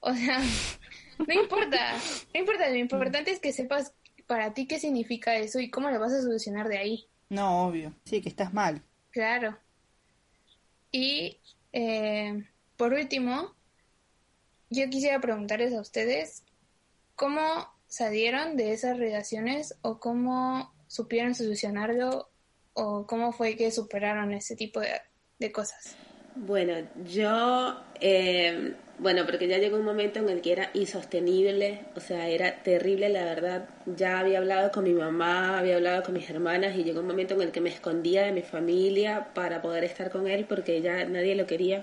[0.00, 0.40] o sea,
[1.26, 1.96] no importa,
[2.34, 3.92] no importa, lo importante es que sepas
[4.26, 7.06] para ti qué significa eso y cómo lo vas a solucionar de ahí.
[7.30, 7.94] No, obvio.
[8.04, 8.82] Sí, que estás mal.
[9.10, 9.58] Claro.
[10.92, 11.38] Y
[11.72, 12.44] eh,
[12.76, 13.54] por último,
[14.70, 16.44] yo quisiera preguntarles a ustedes
[17.16, 17.42] cómo
[17.86, 22.28] salieron de esas relaciones o cómo supieron solucionarlo
[22.72, 25.00] o cómo fue que superaron ese tipo de,
[25.38, 25.96] de cosas.
[26.34, 26.74] Bueno,
[27.04, 32.28] yo, eh, bueno, porque ya llegó un momento en el que era insostenible, o sea,
[32.28, 33.68] era terrible, la verdad.
[33.86, 37.34] Ya había hablado con mi mamá, había hablado con mis hermanas y llegó un momento
[37.34, 41.04] en el que me escondía de mi familia para poder estar con él porque ya
[41.06, 41.82] nadie lo quería.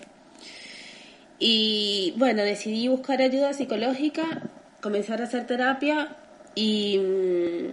[1.38, 4.42] Y bueno, decidí buscar ayuda psicológica,
[4.82, 6.16] comenzar a hacer terapia
[6.56, 7.70] y, mm,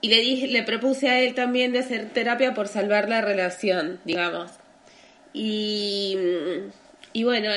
[0.00, 4.00] y le dije, le propuse a él también de hacer terapia por salvar la relación,
[4.04, 4.50] digamos.
[5.32, 6.16] Y,
[7.12, 7.50] y bueno,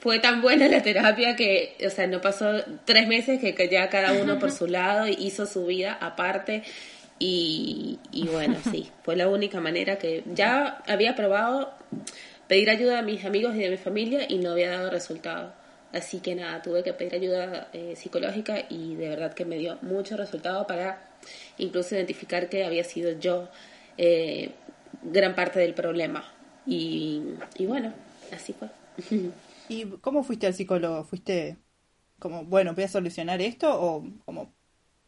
[0.00, 3.88] fue tan buena la terapia que, o sea, no pasó tres meses que, que ya
[3.88, 6.62] cada uno por su lado hizo su vida aparte.
[7.18, 11.72] Y, y bueno, sí, fue la única manera que ya había probado
[12.48, 15.52] pedir ayuda a mis amigos y de mi familia y no había dado resultado.
[15.94, 19.78] Así que nada, tuve que pedir ayuda eh, psicológica y de verdad que me dio
[19.82, 21.00] mucho resultado para
[21.58, 23.48] incluso identificar que había sido yo
[23.96, 24.50] eh,
[25.02, 26.24] gran parte del problema.
[26.66, 27.22] Y,
[27.56, 27.92] y bueno,
[28.32, 28.68] así fue.
[29.68, 31.04] ¿Y cómo fuiste al psicólogo?
[31.04, 31.58] ¿Fuiste
[32.18, 34.52] como, bueno, voy a solucionar esto o como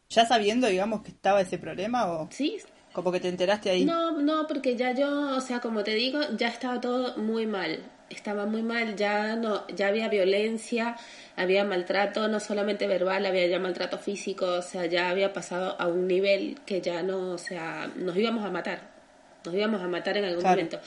[0.08, 2.58] ya sabiendo, digamos, que estaba ese problema o Sí,
[2.92, 3.84] como que te enteraste ahí?
[3.86, 7.80] No, no, porque ya yo, o sea, como te digo, ya estaba todo muy mal.
[8.08, 10.96] Estaba muy mal, ya no, ya había violencia,
[11.34, 15.88] había maltrato, no solamente verbal, había ya maltrato físico, o sea, ya había pasado a
[15.88, 18.80] un nivel que ya no, o sea, nos íbamos a matar.
[19.44, 20.56] Nos íbamos a matar en algún Claro.
[20.56, 20.80] momento.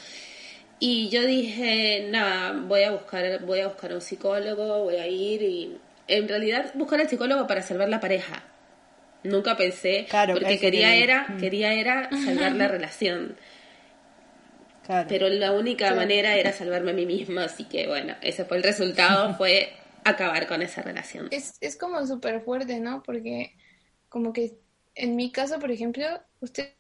[0.80, 5.42] Y yo dije, nada, voy a buscar, voy a buscar un psicólogo, voy a ir
[5.42, 8.44] y en realidad buscar al psicólogo para salvar la pareja.
[9.24, 11.38] Nunca pensé, Claro, porque quería era, Mm.
[11.38, 13.36] quería era salvar la relación.
[14.90, 15.08] Claro.
[15.08, 18.64] Pero la única manera era salvarme a mí misma, así que bueno, ese fue el
[18.64, 19.72] resultado, fue
[20.04, 21.28] acabar con esa relación.
[21.30, 23.04] Es, es como súper fuerte, ¿no?
[23.04, 23.56] Porque
[24.10, 24.58] como que
[24.96, 26.08] en mi caso, por ejemplo,
[26.40, 26.74] ustedes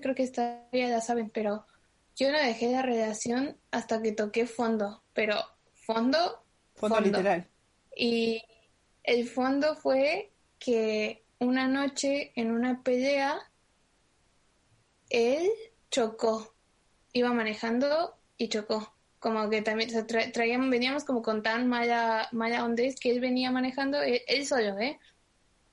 [0.00, 1.66] creo que esta ya la saben, pero
[2.16, 5.36] yo no dejé la relación hasta que toqué fondo, pero
[5.74, 6.42] fondo,
[6.74, 7.46] Fondo literal.
[7.94, 8.42] Y
[9.04, 13.38] el fondo fue que una noche en una pelea,
[15.10, 15.50] él
[15.90, 16.55] chocó.
[17.18, 17.88] Iba manejando
[18.36, 18.78] y chocó.
[19.18, 23.10] Como que también o sea, tra- traíamos, veníamos como con tan mala, mala onda que
[23.10, 24.98] él venía manejando, él, él solo, ¿eh?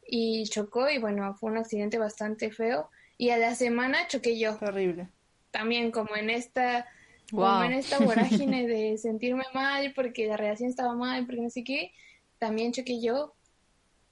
[0.07, 2.89] Y chocó y bueno, fue un accidente bastante feo.
[3.17, 5.09] Y a la semana choqué yo Terrible.
[5.51, 6.87] también como en esta
[7.33, 7.63] como Wow.
[7.63, 11.93] en esta vorágine de sentirme mal porque la relación estaba mal, porque no sé qué,
[12.39, 13.35] también choqué yo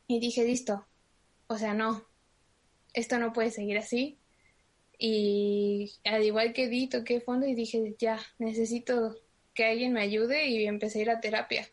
[0.07, 0.88] y dije, listo,
[1.47, 2.03] o sea, no,
[2.93, 4.20] esto no puede seguir así.
[5.04, 9.16] Y al igual que di, toqué fondo y dije, ya, necesito
[9.56, 11.68] que alguien me ayude y empecé a ir a terapia.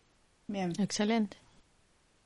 [0.47, 0.72] Bien.
[0.79, 1.37] Excelente.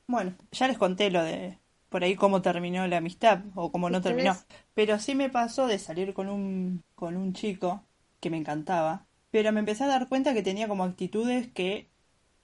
[0.07, 3.99] Bueno, ya les conté lo de por ahí cómo terminó la amistad o cómo no
[3.99, 4.17] ¿Ustedes?
[4.17, 4.37] terminó.
[4.75, 7.83] Pero sí me pasó de salir con un, con un chico
[8.21, 11.89] que me encantaba, pero me empecé a dar cuenta que tenía como actitudes que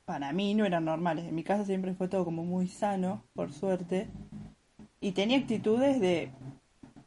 [0.05, 1.27] para mí no eran normales.
[1.27, 4.09] En mi casa siempre fue todo como muy sano, por suerte.
[5.01, 6.33] Y tenía actitudes de...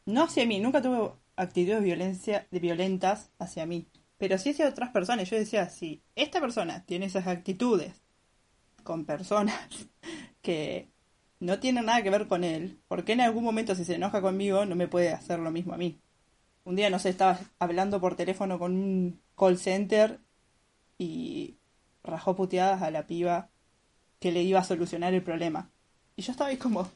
[0.05, 3.87] No hacia mí, nunca tuve actitudes de violencia, violentas hacia mí.
[4.17, 5.29] Pero sí hacia otras personas.
[5.29, 7.93] Yo decía, si esta persona tiene esas actitudes
[8.83, 9.55] con personas
[10.41, 10.91] que
[11.39, 14.21] no tienen nada que ver con él, ¿por qué en algún momento si se enoja
[14.21, 15.99] conmigo no me puede hacer lo mismo a mí?
[16.63, 20.19] Un día, no sé, estaba hablando por teléfono con un call center
[20.99, 21.57] y
[22.03, 23.49] rajó puteadas a la piba
[24.19, 25.71] que le iba a solucionar el problema.
[26.15, 26.87] Y yo estaba ahí como,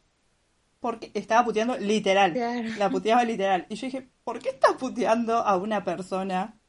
[0.79, 1.11] ¿por qué?
[1.13, 2.69] Estaba puteando literal, Claro.
[2.77, 3.65] la puteaba literal.
[3.69, 6.59] Y yo dije, ¿por qué estás puteando a una persona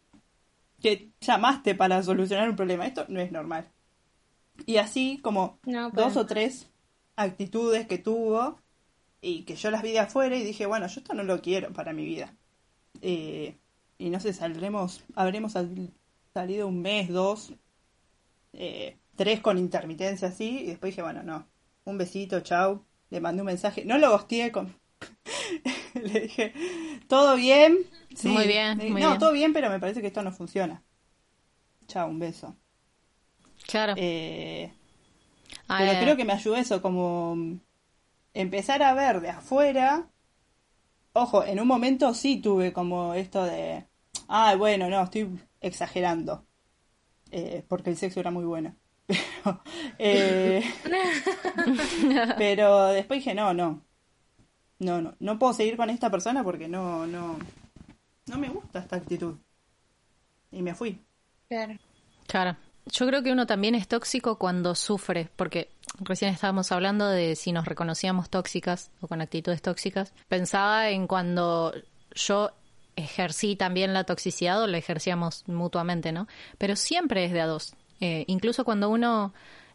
[0.80, 2.86] que llamaste para solucionar un problema?
[2.86, 3.70] Esto no es normal.
[4.66, 6.70] Y así como No, dos o tres
[7.16, 8.58] actitudes que tuvo
[9.20, 11.72] y que yo las vi de afuera y dije, bueno, yo esto no lo quiero
[11.72, 12.34] para mi vida.
[13.02, 13.58] Eh,
[13.98, 15.92] y no sé, saldremos, habremos sal-
[16.32, 17.52] salido un mes, dos,
[18.52, 21.46] eh, tres con intermitencia así, y después dije, bueno, no,
[21.84, 24.76] un besito, chau, le mandé un mensaje, no lo gosteé con...
[25.94, 26.52] le dije,
[27.08, 27.78] ¿todo bien?
[28.14, 28.28] Sí.
[28.28, 29.18] Muy bien, muy no, bien.
[29.18, 30.82] todo bien, pero me parece que esto no funciona.
[31.88, 32.56] Chau, un beso.
[33.66, 33.94] Claro.
[33.96, 34.72] Eh,
[35.68, 37.36] Ah, pero eh, creo que me ayudó eso, como
[38.34, 40.10] empezar a ver de afuera.
[41.12, 43.86] Ojo, en un momento sí tuve como esto de,
[44.28, 45.28] ah, bueno, no, estoy
[45.60, 46.46] exagerando,
[47.30, 48.76] eh, porque el sexo era muy bueno.
[49.06, 49.62] Pero,
[49.98, 50.64] eh,
[52.38, 53.82] pero después dije, no, no,
[54.78, 57.38] no, no, no puedo seguir con esta persona porque no, no,
[58.26, 59.36] no me gusta esta actitud.
[60.50, 61.00] Y me fui.
[61.48, 61.78] Claro.
[62.26, 62.56] Claro.
[62.86, 67.50] Yo creo que uno también es tóxico cuando sufre, porque recién estábamos hablando de si
[67.50, 70.14] nos reconocíamos tóxicas o con actitudes tóxicas.
[70.28, 71.72] Pensaba en cuando
[72.14, 72.52] yo
[72.94, 76.28] ejercí también la toxicidad o la ejercíamos mutuamente, ¿no?
[76.58, 77.74] Pero siempre es de a dos.
[78.00, 79.32] Eh, incluso cuando uno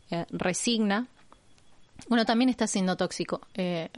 [0.09, 1.07] eh, resigna,
[2.09, 3.89] uno también está siendo tóxico, eh,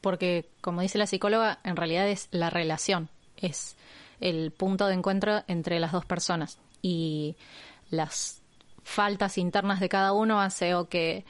[0.00, 3.76] porque como dice la psicóloga, en realidad es la relación, es
[4.20, 7.36] el punto de encuentro entre las dos personas y
[7.90, 8.40] las
[8.82, 11.24] faltas internas de cada uno hace o que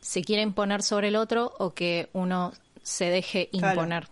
[0.00, 3.74] se quiera imponer sobre el otro o que uno se deje Claro.
[3.74, 4.08] imponer.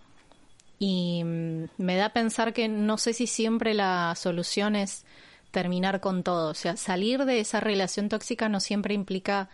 [0.79, 5.05] Y mm, me da a pensar que no sé si siempre la solución es
[5.51, 6.51] terminar con todo.
[6.51, 9.49] O sea, salir de esa relación tóxica no siempre implica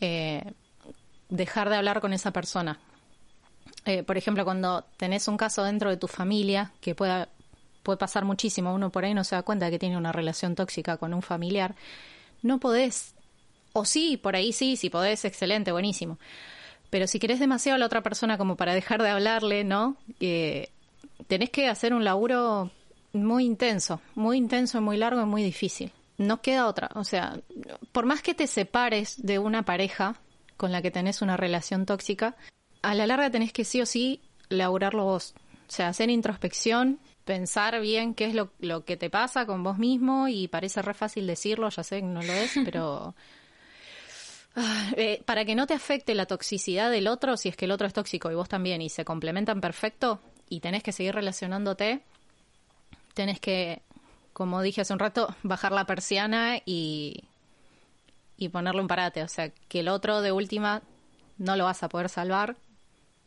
[0.00, 0.52] eh,
[1.28, 2.78] dejar de hablar con esa persona.
[3.86, 7.28] Eh, por ejemplo, cuando tenés un caso dentro de tu familia que pueda
[7.82, 10.98] puede pasar muchísimo, uno por ahí no se da cuenta que tiene una relación tóxica
[10.98, 11.74] con un familiar,
[12.42, 13.14] no podés,
[13.72, 16.18] o sí, por ahí sí, si podés, excelente, buenísimo.
[16.90, 19.96] Pero si querés demasiado a la otra persona como para dejar de hablarle, ¿no?
[20.18, 20.70] Eh,
[21.26, 22.70] tenés que hacer un laburo
[23.12, 25.92] muy intenso, muy intenso, muy largo y muy difícil.
[26.18, 26.90] No queda otra.
[26.94, 27.38] O sea,
[27.92, 30.16] por más que te separes de una pareja
[30.56, 32.36] con la que tenés una relación tóxica,
[32.82, 35.34] a la larga tenés que sí o sí laburarlo vos.
[35.68, 39.78] O sea, hacer introspección, pensar bien qué es lo, lo que te pasa con vos
[39.78, 43.14] mismo y parece re fácil decirlo, ya sé que no lo es, pero
[44.56, 47.70] Ah, eh, para que no te afecte la toxicidad del otro, si es que el
[47.70, 52.02] otro es tóxico y vos también, y se complementan perfecto, y tenés que seguir relacionándote,
[53.14, 53.82] tenés que,
[54.32, 57.24] como dije hace un rato, bajar la persiana y,
[58.36, 59.22] y ponerle un parate.
[59.22, 60.82] O sea, que el otro de última
[61.38, 62.56] no lo vas a poder salvar,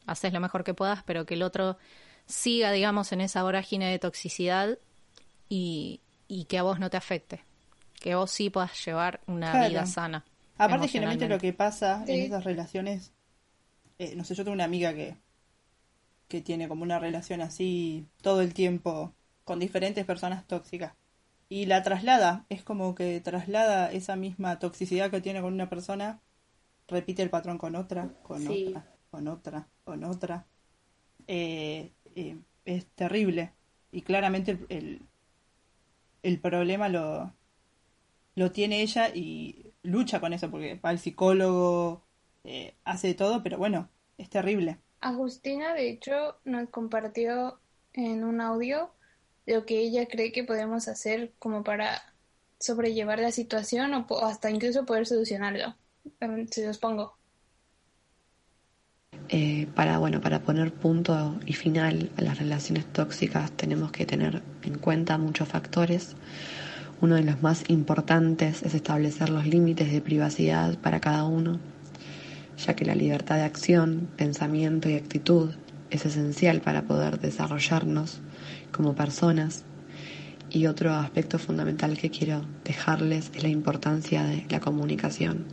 [0.06, 1.78] haces lo mejor que puedas, pero que el otro
[2.26, 4.78] siga, digamos, en esa vorágine de toxicidad
[5.50, 7.44] y, y que a vos no te afecte.
[8.00, 10.26] Que vos sí puedas llevar una vida sana.
[10.58, 13.12] Aparte, generalmente lo que pasa en esas relaciones,
[13.98, 15.18] eh, no sé, yo tengo una amiga que,
[16.28, 19.14] que tiene como una relación así todo el tiempo
[19.44, 20.94] con diferentes personas tóxicas.
[21.50, 26.22] Y la traslada, es como que traslada esa misma toxicidad que tiene con una persona,
[26.88, 30.48] repite el patrón con otra, con otra, con otra, con otra.
[31.28, 33.54] Eh, eh, es terrible.
[33.92, 35.02] Y claramente el,
[36.24, 37.34] el problema lo,
[38.36, 42.02] lo tiene ella y lucha con eso porque va al psicólogo,
[42.44, 44.80] eh, hace todo, pero bueno, es terrible.
[45.02, 47.60] Agustina, de hecho, nos compartió
[47.94, 48.92] en un audio
[49.46, 52.02] lo que ella cree que podemos hacer como para
[52.60, 55.76] sobrellevar la situación o, hasta incluso poder solucionarlo.
[56.52, 57.18] Se los pongo.
[59.30, 64.42] Eh, para bueno para poner punto y final a las relaciones tóxicas tenemos que tener
[64.64, 66.16] en cuenta muchos factores
[67.04, 71.60] uno de los más importantes es establecer los límites de privacidad para cada uno,
[72.58, 75.52] ya que la libertad de acción, pensamiento y actitud
[75.90, 78.22] es esencial para poder desarrollarnos
[78.74, 79.64] como personas.
[80.50, 85.46] Y otro aspecto fundamental que quiero dejarles es la importancia de la comunicación,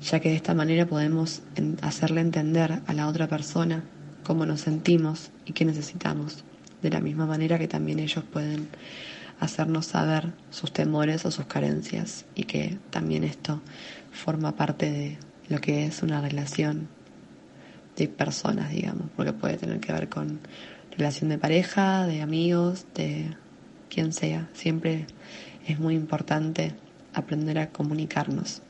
[0.00, 1.42] ya que de esta manera podemos
[1.82, 3.82] hacerle entender a la otra persona
[4.22, 6.44] cómo nos sentimos y qué necesitamos,
[6.80, 8.68] de la misma manera que también ellos pueden
[9.40, 13.60] hacernos saber sus temores o sus carencias y que también esto
[14.10, 15.18] forma parte de
[15.48, 16.88] lo que es una relación
[17.96, 20.40] de personas, digamos, porque puede tener que ver con
[20.98, 23.34] relación de pareja, de amigos, de
[23.88, 24.48] quien sea.
[24.52, 25.06] Siempre
[25.66, 26.74] es muy importante
[27.14, 28.62] aprender a comunicarnos.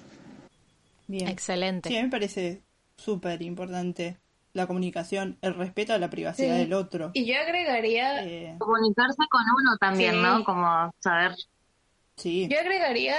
[1.07, 1.29] Bien.
[1.29, 1.89] Excelente.
[1.89, 2.62] Sí, a mí me parece
[2.97, 4.18] súper importante
[4.53, 7.11] la comunicación, el respeto a la privacidad del otro.
[7.14, 8.24] Y yo agregaría...
[8.24, 10.20] Eh, Comunicarse con uno también, Sí.
[10.20, 10.45] ¿no?
[10.45, 11.33] Como saber.
[12.16, 13.16] sí, Yo agregaría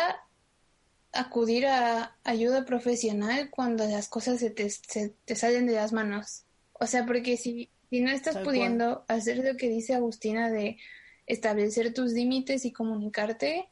[1.14, 6.44] acudir a ayuda profesional cuando las cosas se te, se te salen de las manos.
[6.74, 10.78] O sea, porque si, si no estás Tal pudiendo hacer lo que dice Agustina de
[11.26, 13.70] establecer tus límites y comunicarte,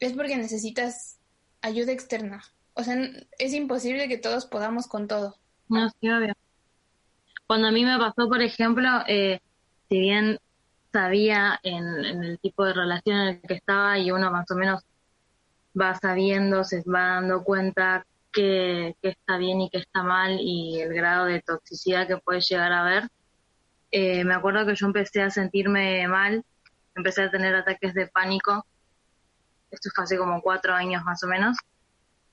[0.00, 1.18] es porque necesitas
[1.60, 2.42] ayuda externa.
[2.74, 2.96] O sea,
[3.38, 5.36] es imposible que todos podamos con todo.
[5.68, 6.34] No, sí, obvio.
[7.46, 9.40] Cuando a mí me pasó, por ejemplo, eh,
[9.88, 10.38] si bien
[10.92, 14.54] sabía en, en el tipo de relación en el que estaba y uno más o
[14.54, 14.82] menos
[15.78, 20.80] va sabiendo, se va dando cuenta que, que está bien y que está mal y
[20.80, 23.08] el grado de toxicidad que puede llegar a haber,
[23.92, 26.44] eh, me acuerdo que yo empecé a sentirme mal,
[26.96, 28.66] empecé a tener ataques de pánico,
[29.70, 31.56] esto fue hace como cuatro años más o menos,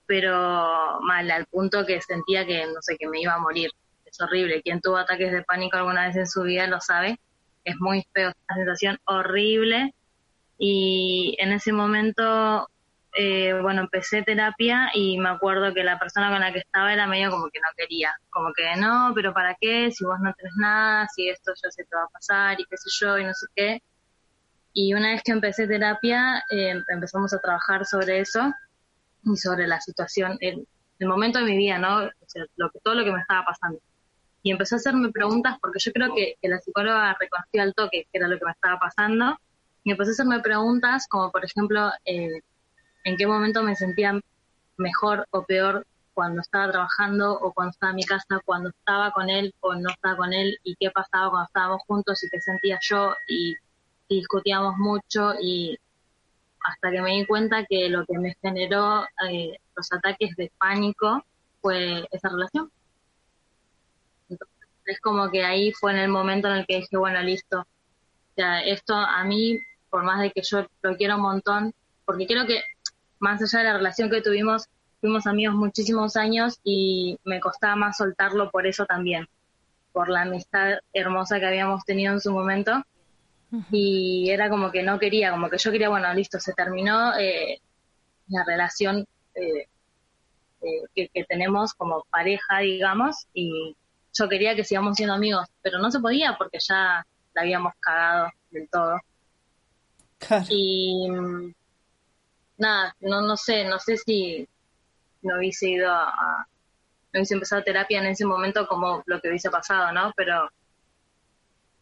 [0.05, 3.69] pero mal, al punto que sentía que, no sé, que me iba a morir.
[4.05, 4.61] Es horrible.
[4.61, 7.19] Quien tuvo ataques de pánico alguna vez en su vida lo sabe.
[7.63, 9.93] Es muy feo, una sensación horrible.
[10.57, 12.67] Y en ese momento,
[13.21, 17.05] eh, bueno, empecé terapia y me acuerdo que la persona con la que estaba era
[17.05, 18.13] medio como que no quería.
[18.29, 19.91] Como que no, pero ¿para qué?
[19.91, 22.77] Si vos no tenés nada, si esto ya se te va a pasar y qué
[22.77, 23.83] sé yo y no sé qué.
[24.71, 28.53] Y una vez que empecé terapia, eh, empezamos a trabajar sobre eso
[29.25, 30.65] y sobre la situación, el,
[30.99, 32.05] el momento de mi vida, ¿no?
[32.05, 33.81] O sea, lo todo lo que me estaba pasando.
[34.43, 38.07] Y empezó a hacerme preguntas porque yo creo que, que la psicóloga reconoció al toque
[38.09, 39.37] que era lo que me estaba pasando.
[39.83, 42.39] Y empezó a hacerme preguntas como, por ejemplo, eh,
[43.03, 44.19] en qué momento me sentía
[44.77, 49.29] mejor o peor cuando estaba trabajando o cuando estaba en mi casa, cuando estaba con
[49.29, 52.79] él o no estaba con él y qué pasaba cuando estábamos juntos y qué sentía
[52.81, 53.55] yo y,
[54.09, 55.77] discutíamos mucho y
[56.65, 61.23] hasta que me di cuenta que lo que me generó eh, los ataques de pánico
[61.61, 62.71] fue esa relación.
[64.27, 67.67] Entonces, es como que ahí fue en el momento en el que dije, bueno, listo,
[68.39, 71.73] sea, esto a mí, por más de que yo lo quiero un montón,
[72.05, 72.61] porque creo que
[73.19, 74.67] más allá de la relación que tuvimos,
[75.01, 79.27] fuimos amigos muchísimos años y me costaba más soltarlo por eso también,
[79.91, 82.83] por la amistad hermosa que habíamos tenido en su momento.
[83.71, 87.59] Y era como que no quería, como que yo quería, bueno, listo, se terminó eh,
[88.27, 89.67] la relación eh,
[90.61, 93.75] eh, que, que tenemos como pareja, digamos, y
[94.13, 98.29] yo quería que sigamos siendo amigos, pero no se podía porque ya la habíamos cagado
[98.51, 98.99] del todo.
[100.19, 100.45] Claro.
[100.49, 101.53] Y mm,
[102.59, 104.47] nada, no, no sé, no sé si
[105.23, 106.47] no hubiese ido a, a-
[107.13, 110.13] no hubiese empezado terapia en ese momento como lo que hubiese pasado, ¿no?
[110.15, 110.49] Pero,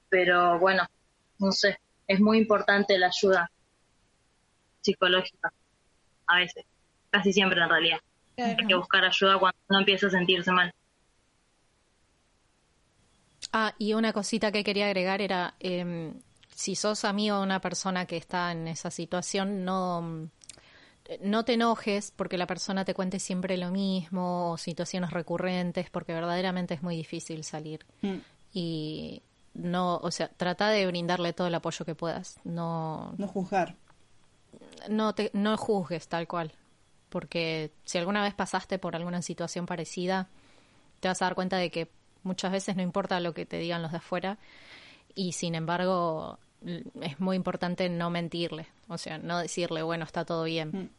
[0.09, 0.83] pero bueno,
[1.39, 3.51] no sé, es muy importante la ayuda
[4.81, 5.51] psicológica,
[6.27, 6.65] a veces,
[7.11, 7.99] casi siempre en realidad.
[8.37, 10.73] Hay que buscar ayuda cuando uno empieza a sentirse mal.
[13.53, 16.13] Ah, y una cosita que quería agregar era, em,
[16.53, 20.29] si sos amigo de una persona que está en esa situación, no,
[21.21, 26.13] no te enojes porque la persona te cuente siempre lo mismo o situaciones recurrentes, porque
[26.13, 27.85] verdaderamente es muy difícil salir.
[28.01, 28.15] Mm.
[28.53, 29.21] Y
[29.53, 32.39] no, o sea, trata de brindarle todo el apoyo que puedas.
[32.43, 33.75] No, No juzgar.
[34.89, 36.51] no te, no juzgues tal cual,
[37.09, 40.27] porque si alguna vez pasaste por alguna situación parecida,
[40.99, 41.89] te vas a dar cuenta de que
[42.23, 44.37] muchas veces no importa lo que te digan los de afuera
[45.15, 46.39] y sin embargo
[47.01, 50.89] es muy importante no mentirle, o sea, no decirle, bueno, está todo bien, Mm.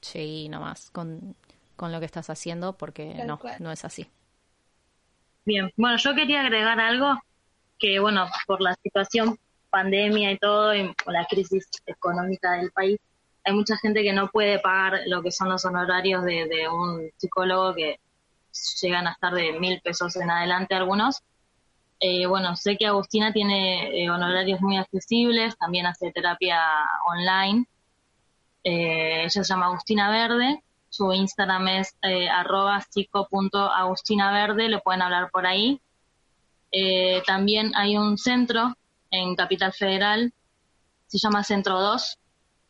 [0.00, 1.36] Sí, nomás con,
[1.76, 3.56] con lo que estás haciendo porque Tal no, cual.
[3.58, 4.08] no es así.
[5.44, 7.18] Bien, bueno, yo quería agregar algo
[7.78, 9.38] que, bueno, por la situación
[9.70, 12.98] pandemia y todo, y por la crisis económica del país,
[13.44, 17.10] hay mucha gente que no puede pagar lo que son los honorarios de, de un
[17.16, 17.98] psicólogo que
[18.82, 21.22] llegan a estar de mil pesos en adelante algunos.
[22.00, 26.60] Eh, bueno, sé que Agustina tiene eh, honorarios muy accesibles, también hace terapia
[27.06, 27.66] online.
[28.64, 35.30] Eh, ella se llama Agustina Verde, su Instagram es eh, arroba psico.agustinaverde, le pueden hablar
[35.30, 35.80] por ahí.
[36.72, 38.74] Eh, también hay un centro
[39.10, 40.32] en Capital Federal,
[41.06, 42.18] se llama Centro 2.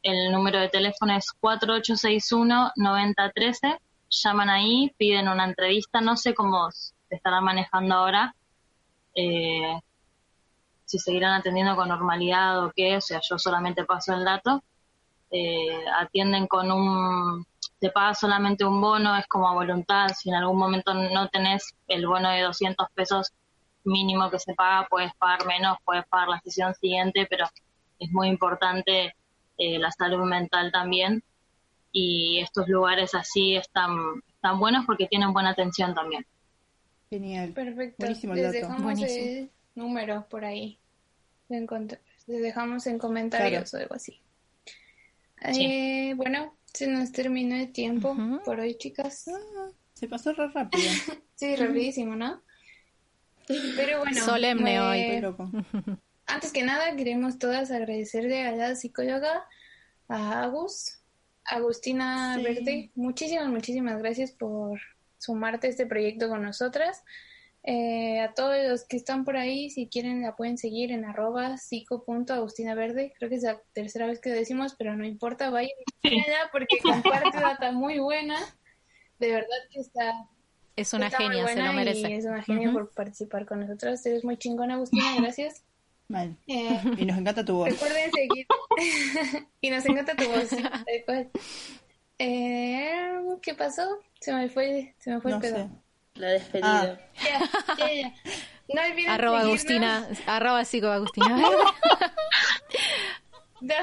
[0.02, 3.78] El número de teléfono es 4861-9013.
[4.08, 6.00] Llaman ahí, piden una entrevista.
[6.00, 8.34] No sé cómo se estará manejando ahora.
[9.14, 9.78] Eh,
[10.84, 12.96] si seguirán atendiendo con normalidad o qué.
[12.96, 14.64] O sea, yo solamente paso el dato.
[15.30, 17.46] Eh, atienden con un
[17.78, 21.74] te paga solamente un bono, es como a voluntad, si en algún momento no tenés
[21.88, 23.32] el bono de 200 pesos
[23.84, 27.46] mínimo que se paga, puedes pagar menos, puedes pagar la sesión siguiente, pero
[27.98, 29.14] es muy importante
[29.56, 31.22] eh, la salud mental también
[31.90, 33.96] y estos lugares así están,
[34.28, 36.26] están buenos porque tienen buena atención también.
[37.08, 37.50] Genial.
[37.52, 37.96] Perfecto.
[37.98, 38.56] Buenísimo el Les dato.
[38.66, 39.26] dejamos Buenísimo.
[39.26, 40.78] el número por ahí.
[41.48, 43.80] Les dejamos en comentarios Claro.
[43.80, 44.20] o algo así.
[45.52, 45.64] Sí.
[45.64, 49.28] Eh, bueno, se nos terminó el tiempo por hoy, chicas.
[49.28, 50.82] Ah, se pasó re rápido.
[51.34, 52.42] Sí, rapidísimo, ¿no?
[53.46, 54.24] Pero bueno.
[54.24, 55.20] Solemne hoy.
[55.22, 55.50] Loco.
[56.26, 59.46] Antes que nada, queremos todas agradecerle a la psicóloga,
[60.08, 60.98] a Agus,
[61.44, 62.42] Agustina Sí.
[62.42, 62.90] Verde.
[62.94, 64.78] Muchísimas, muchísimas gracias por
[65.18, 67.02] sumarte a este proyecto con nosotras.
[67.62, 71.58] Eh, a todos los que están por ahí, si quieren la pueden seguir en arroba
[71.58, 73.12] psico.agustinaverde.
[73.18, 75.70] Creo que es la tercera vez que lo decimos, pero no importa, vayan
[76.02, 78.38] y síganla porque comparte data muy buena.
[79.18, 80.26] De verdad que está
[80.76, 82.10] Es una Está genia, se lo merece.
[82.10, 84.04] Y es una genia por participar con nosotros.
[84.06, 85.62] Eres muy chingona, Agustina, gracias.
[86.08, 86.34] Mal.
[86.48, 87.68] Eh, Y nos encanta tu voz.
[87.70, 88.46] recuerden seguir.
[89.60, 90.56] y nos encanta tu voz, sí.
[92.18, 93.98] Eh, ¿Qué pasó?
[94.20, 95.56] Se me fue, se me fue No el pedo.
[95.56, 95.68] sé.
[96.14, 97.00] La despedida.
[97.00, 97.10] Ah.
[97.24, 98.14] Ya, ya, ya.
[98.72, 99.48] No olviden Arroba seguirnos.
[99.48, 101.36] Agustina, arroba psico Agustina.
[103.62, 103.74] No,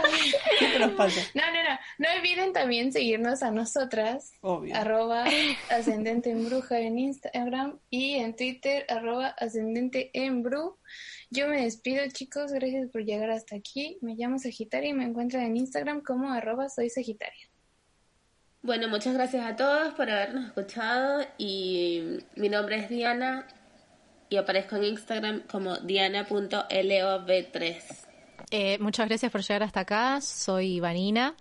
[0.58, 1.22] Siempre nos pasa.
[1.36, 1.80] no, no, no.
[2.00, 4.34] No olviden también seguirnos a nosotras.
[4.42, 4.76] Obvio.
[4.76, 5.26] Arroba
[5.70, 10.80] ascendente en bruja en Instagram y en Twitter arroba ascendente en bru.
[11.30, 14.00] Yo me despido chicos, gracias por llegar hasta aquí.
[14.02, 17.47] Me llamo Sagitaria y me encuentran en Instagram como arroba soy Sagitaria.
[18.68, 23.48] Bueno, muchas gracias a todos por habernos escuchado y mi nombre es Diana
[24.30, 27.78] y aparezco en Instagram como diana.lov3.
[28.52, 30.20] Eh, muchas gracias por llegar hasta acá.
[30.20, 31.34] Soy Vanina.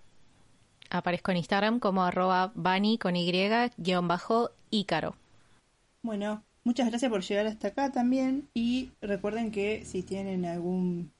[0.88, 3.32] Aparezco en Instagram como arroba Vani con Y
[3.76, 5.16] guion bajo Ícaro.
[6.02, 8.48] Bueno, muchas gracias por llegar hasta acá también.
[8.54, 11.10] Y recuerden que si tienen algún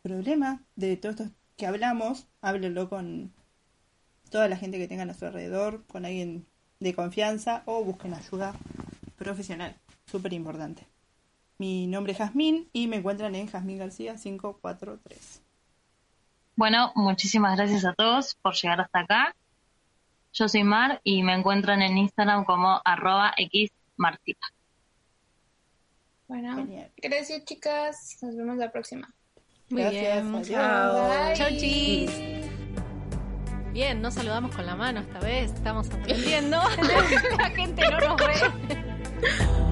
[0.00, 1.24] problema de todo esto
[1.58, 3.30] que hablamos, háblenlo con
[4.32, 6.44] toda la gente que tengan a su alrededor, con alguien
[6.80, 8.54] de confianza o busquen ayuda
[9.16, 9.76] profesional.
[10.10, 10.84] Súper importante.
[11.58, 15.42] Mi nombre es Jazmín y me encuentran en Jazmín García 543.
[16.56, 19.36] Bueno, muchísimas gracias a todos por llegar hasta acá.
[20.32, 24.40] Yo soy Mar y me encuentran en Instagram como arroba xmartina.
[26.26, 26.90] Bueno, Genial.
[26.96, 28.18] gracias chicas.
[28.22, 29.12] Nos vemos la próxima.
[29.68, 30.32] Muy Gracias, bien.
[30.32, 31.36] Bye.
[31.36, 32.51] Chau, chis.
[33.72, 35.50] Bien, nos saludamos con la mano esta vez.
[35.50, 36.58] Estamos aprendiendo.
[37.38, 39.71] la gente no nos ve.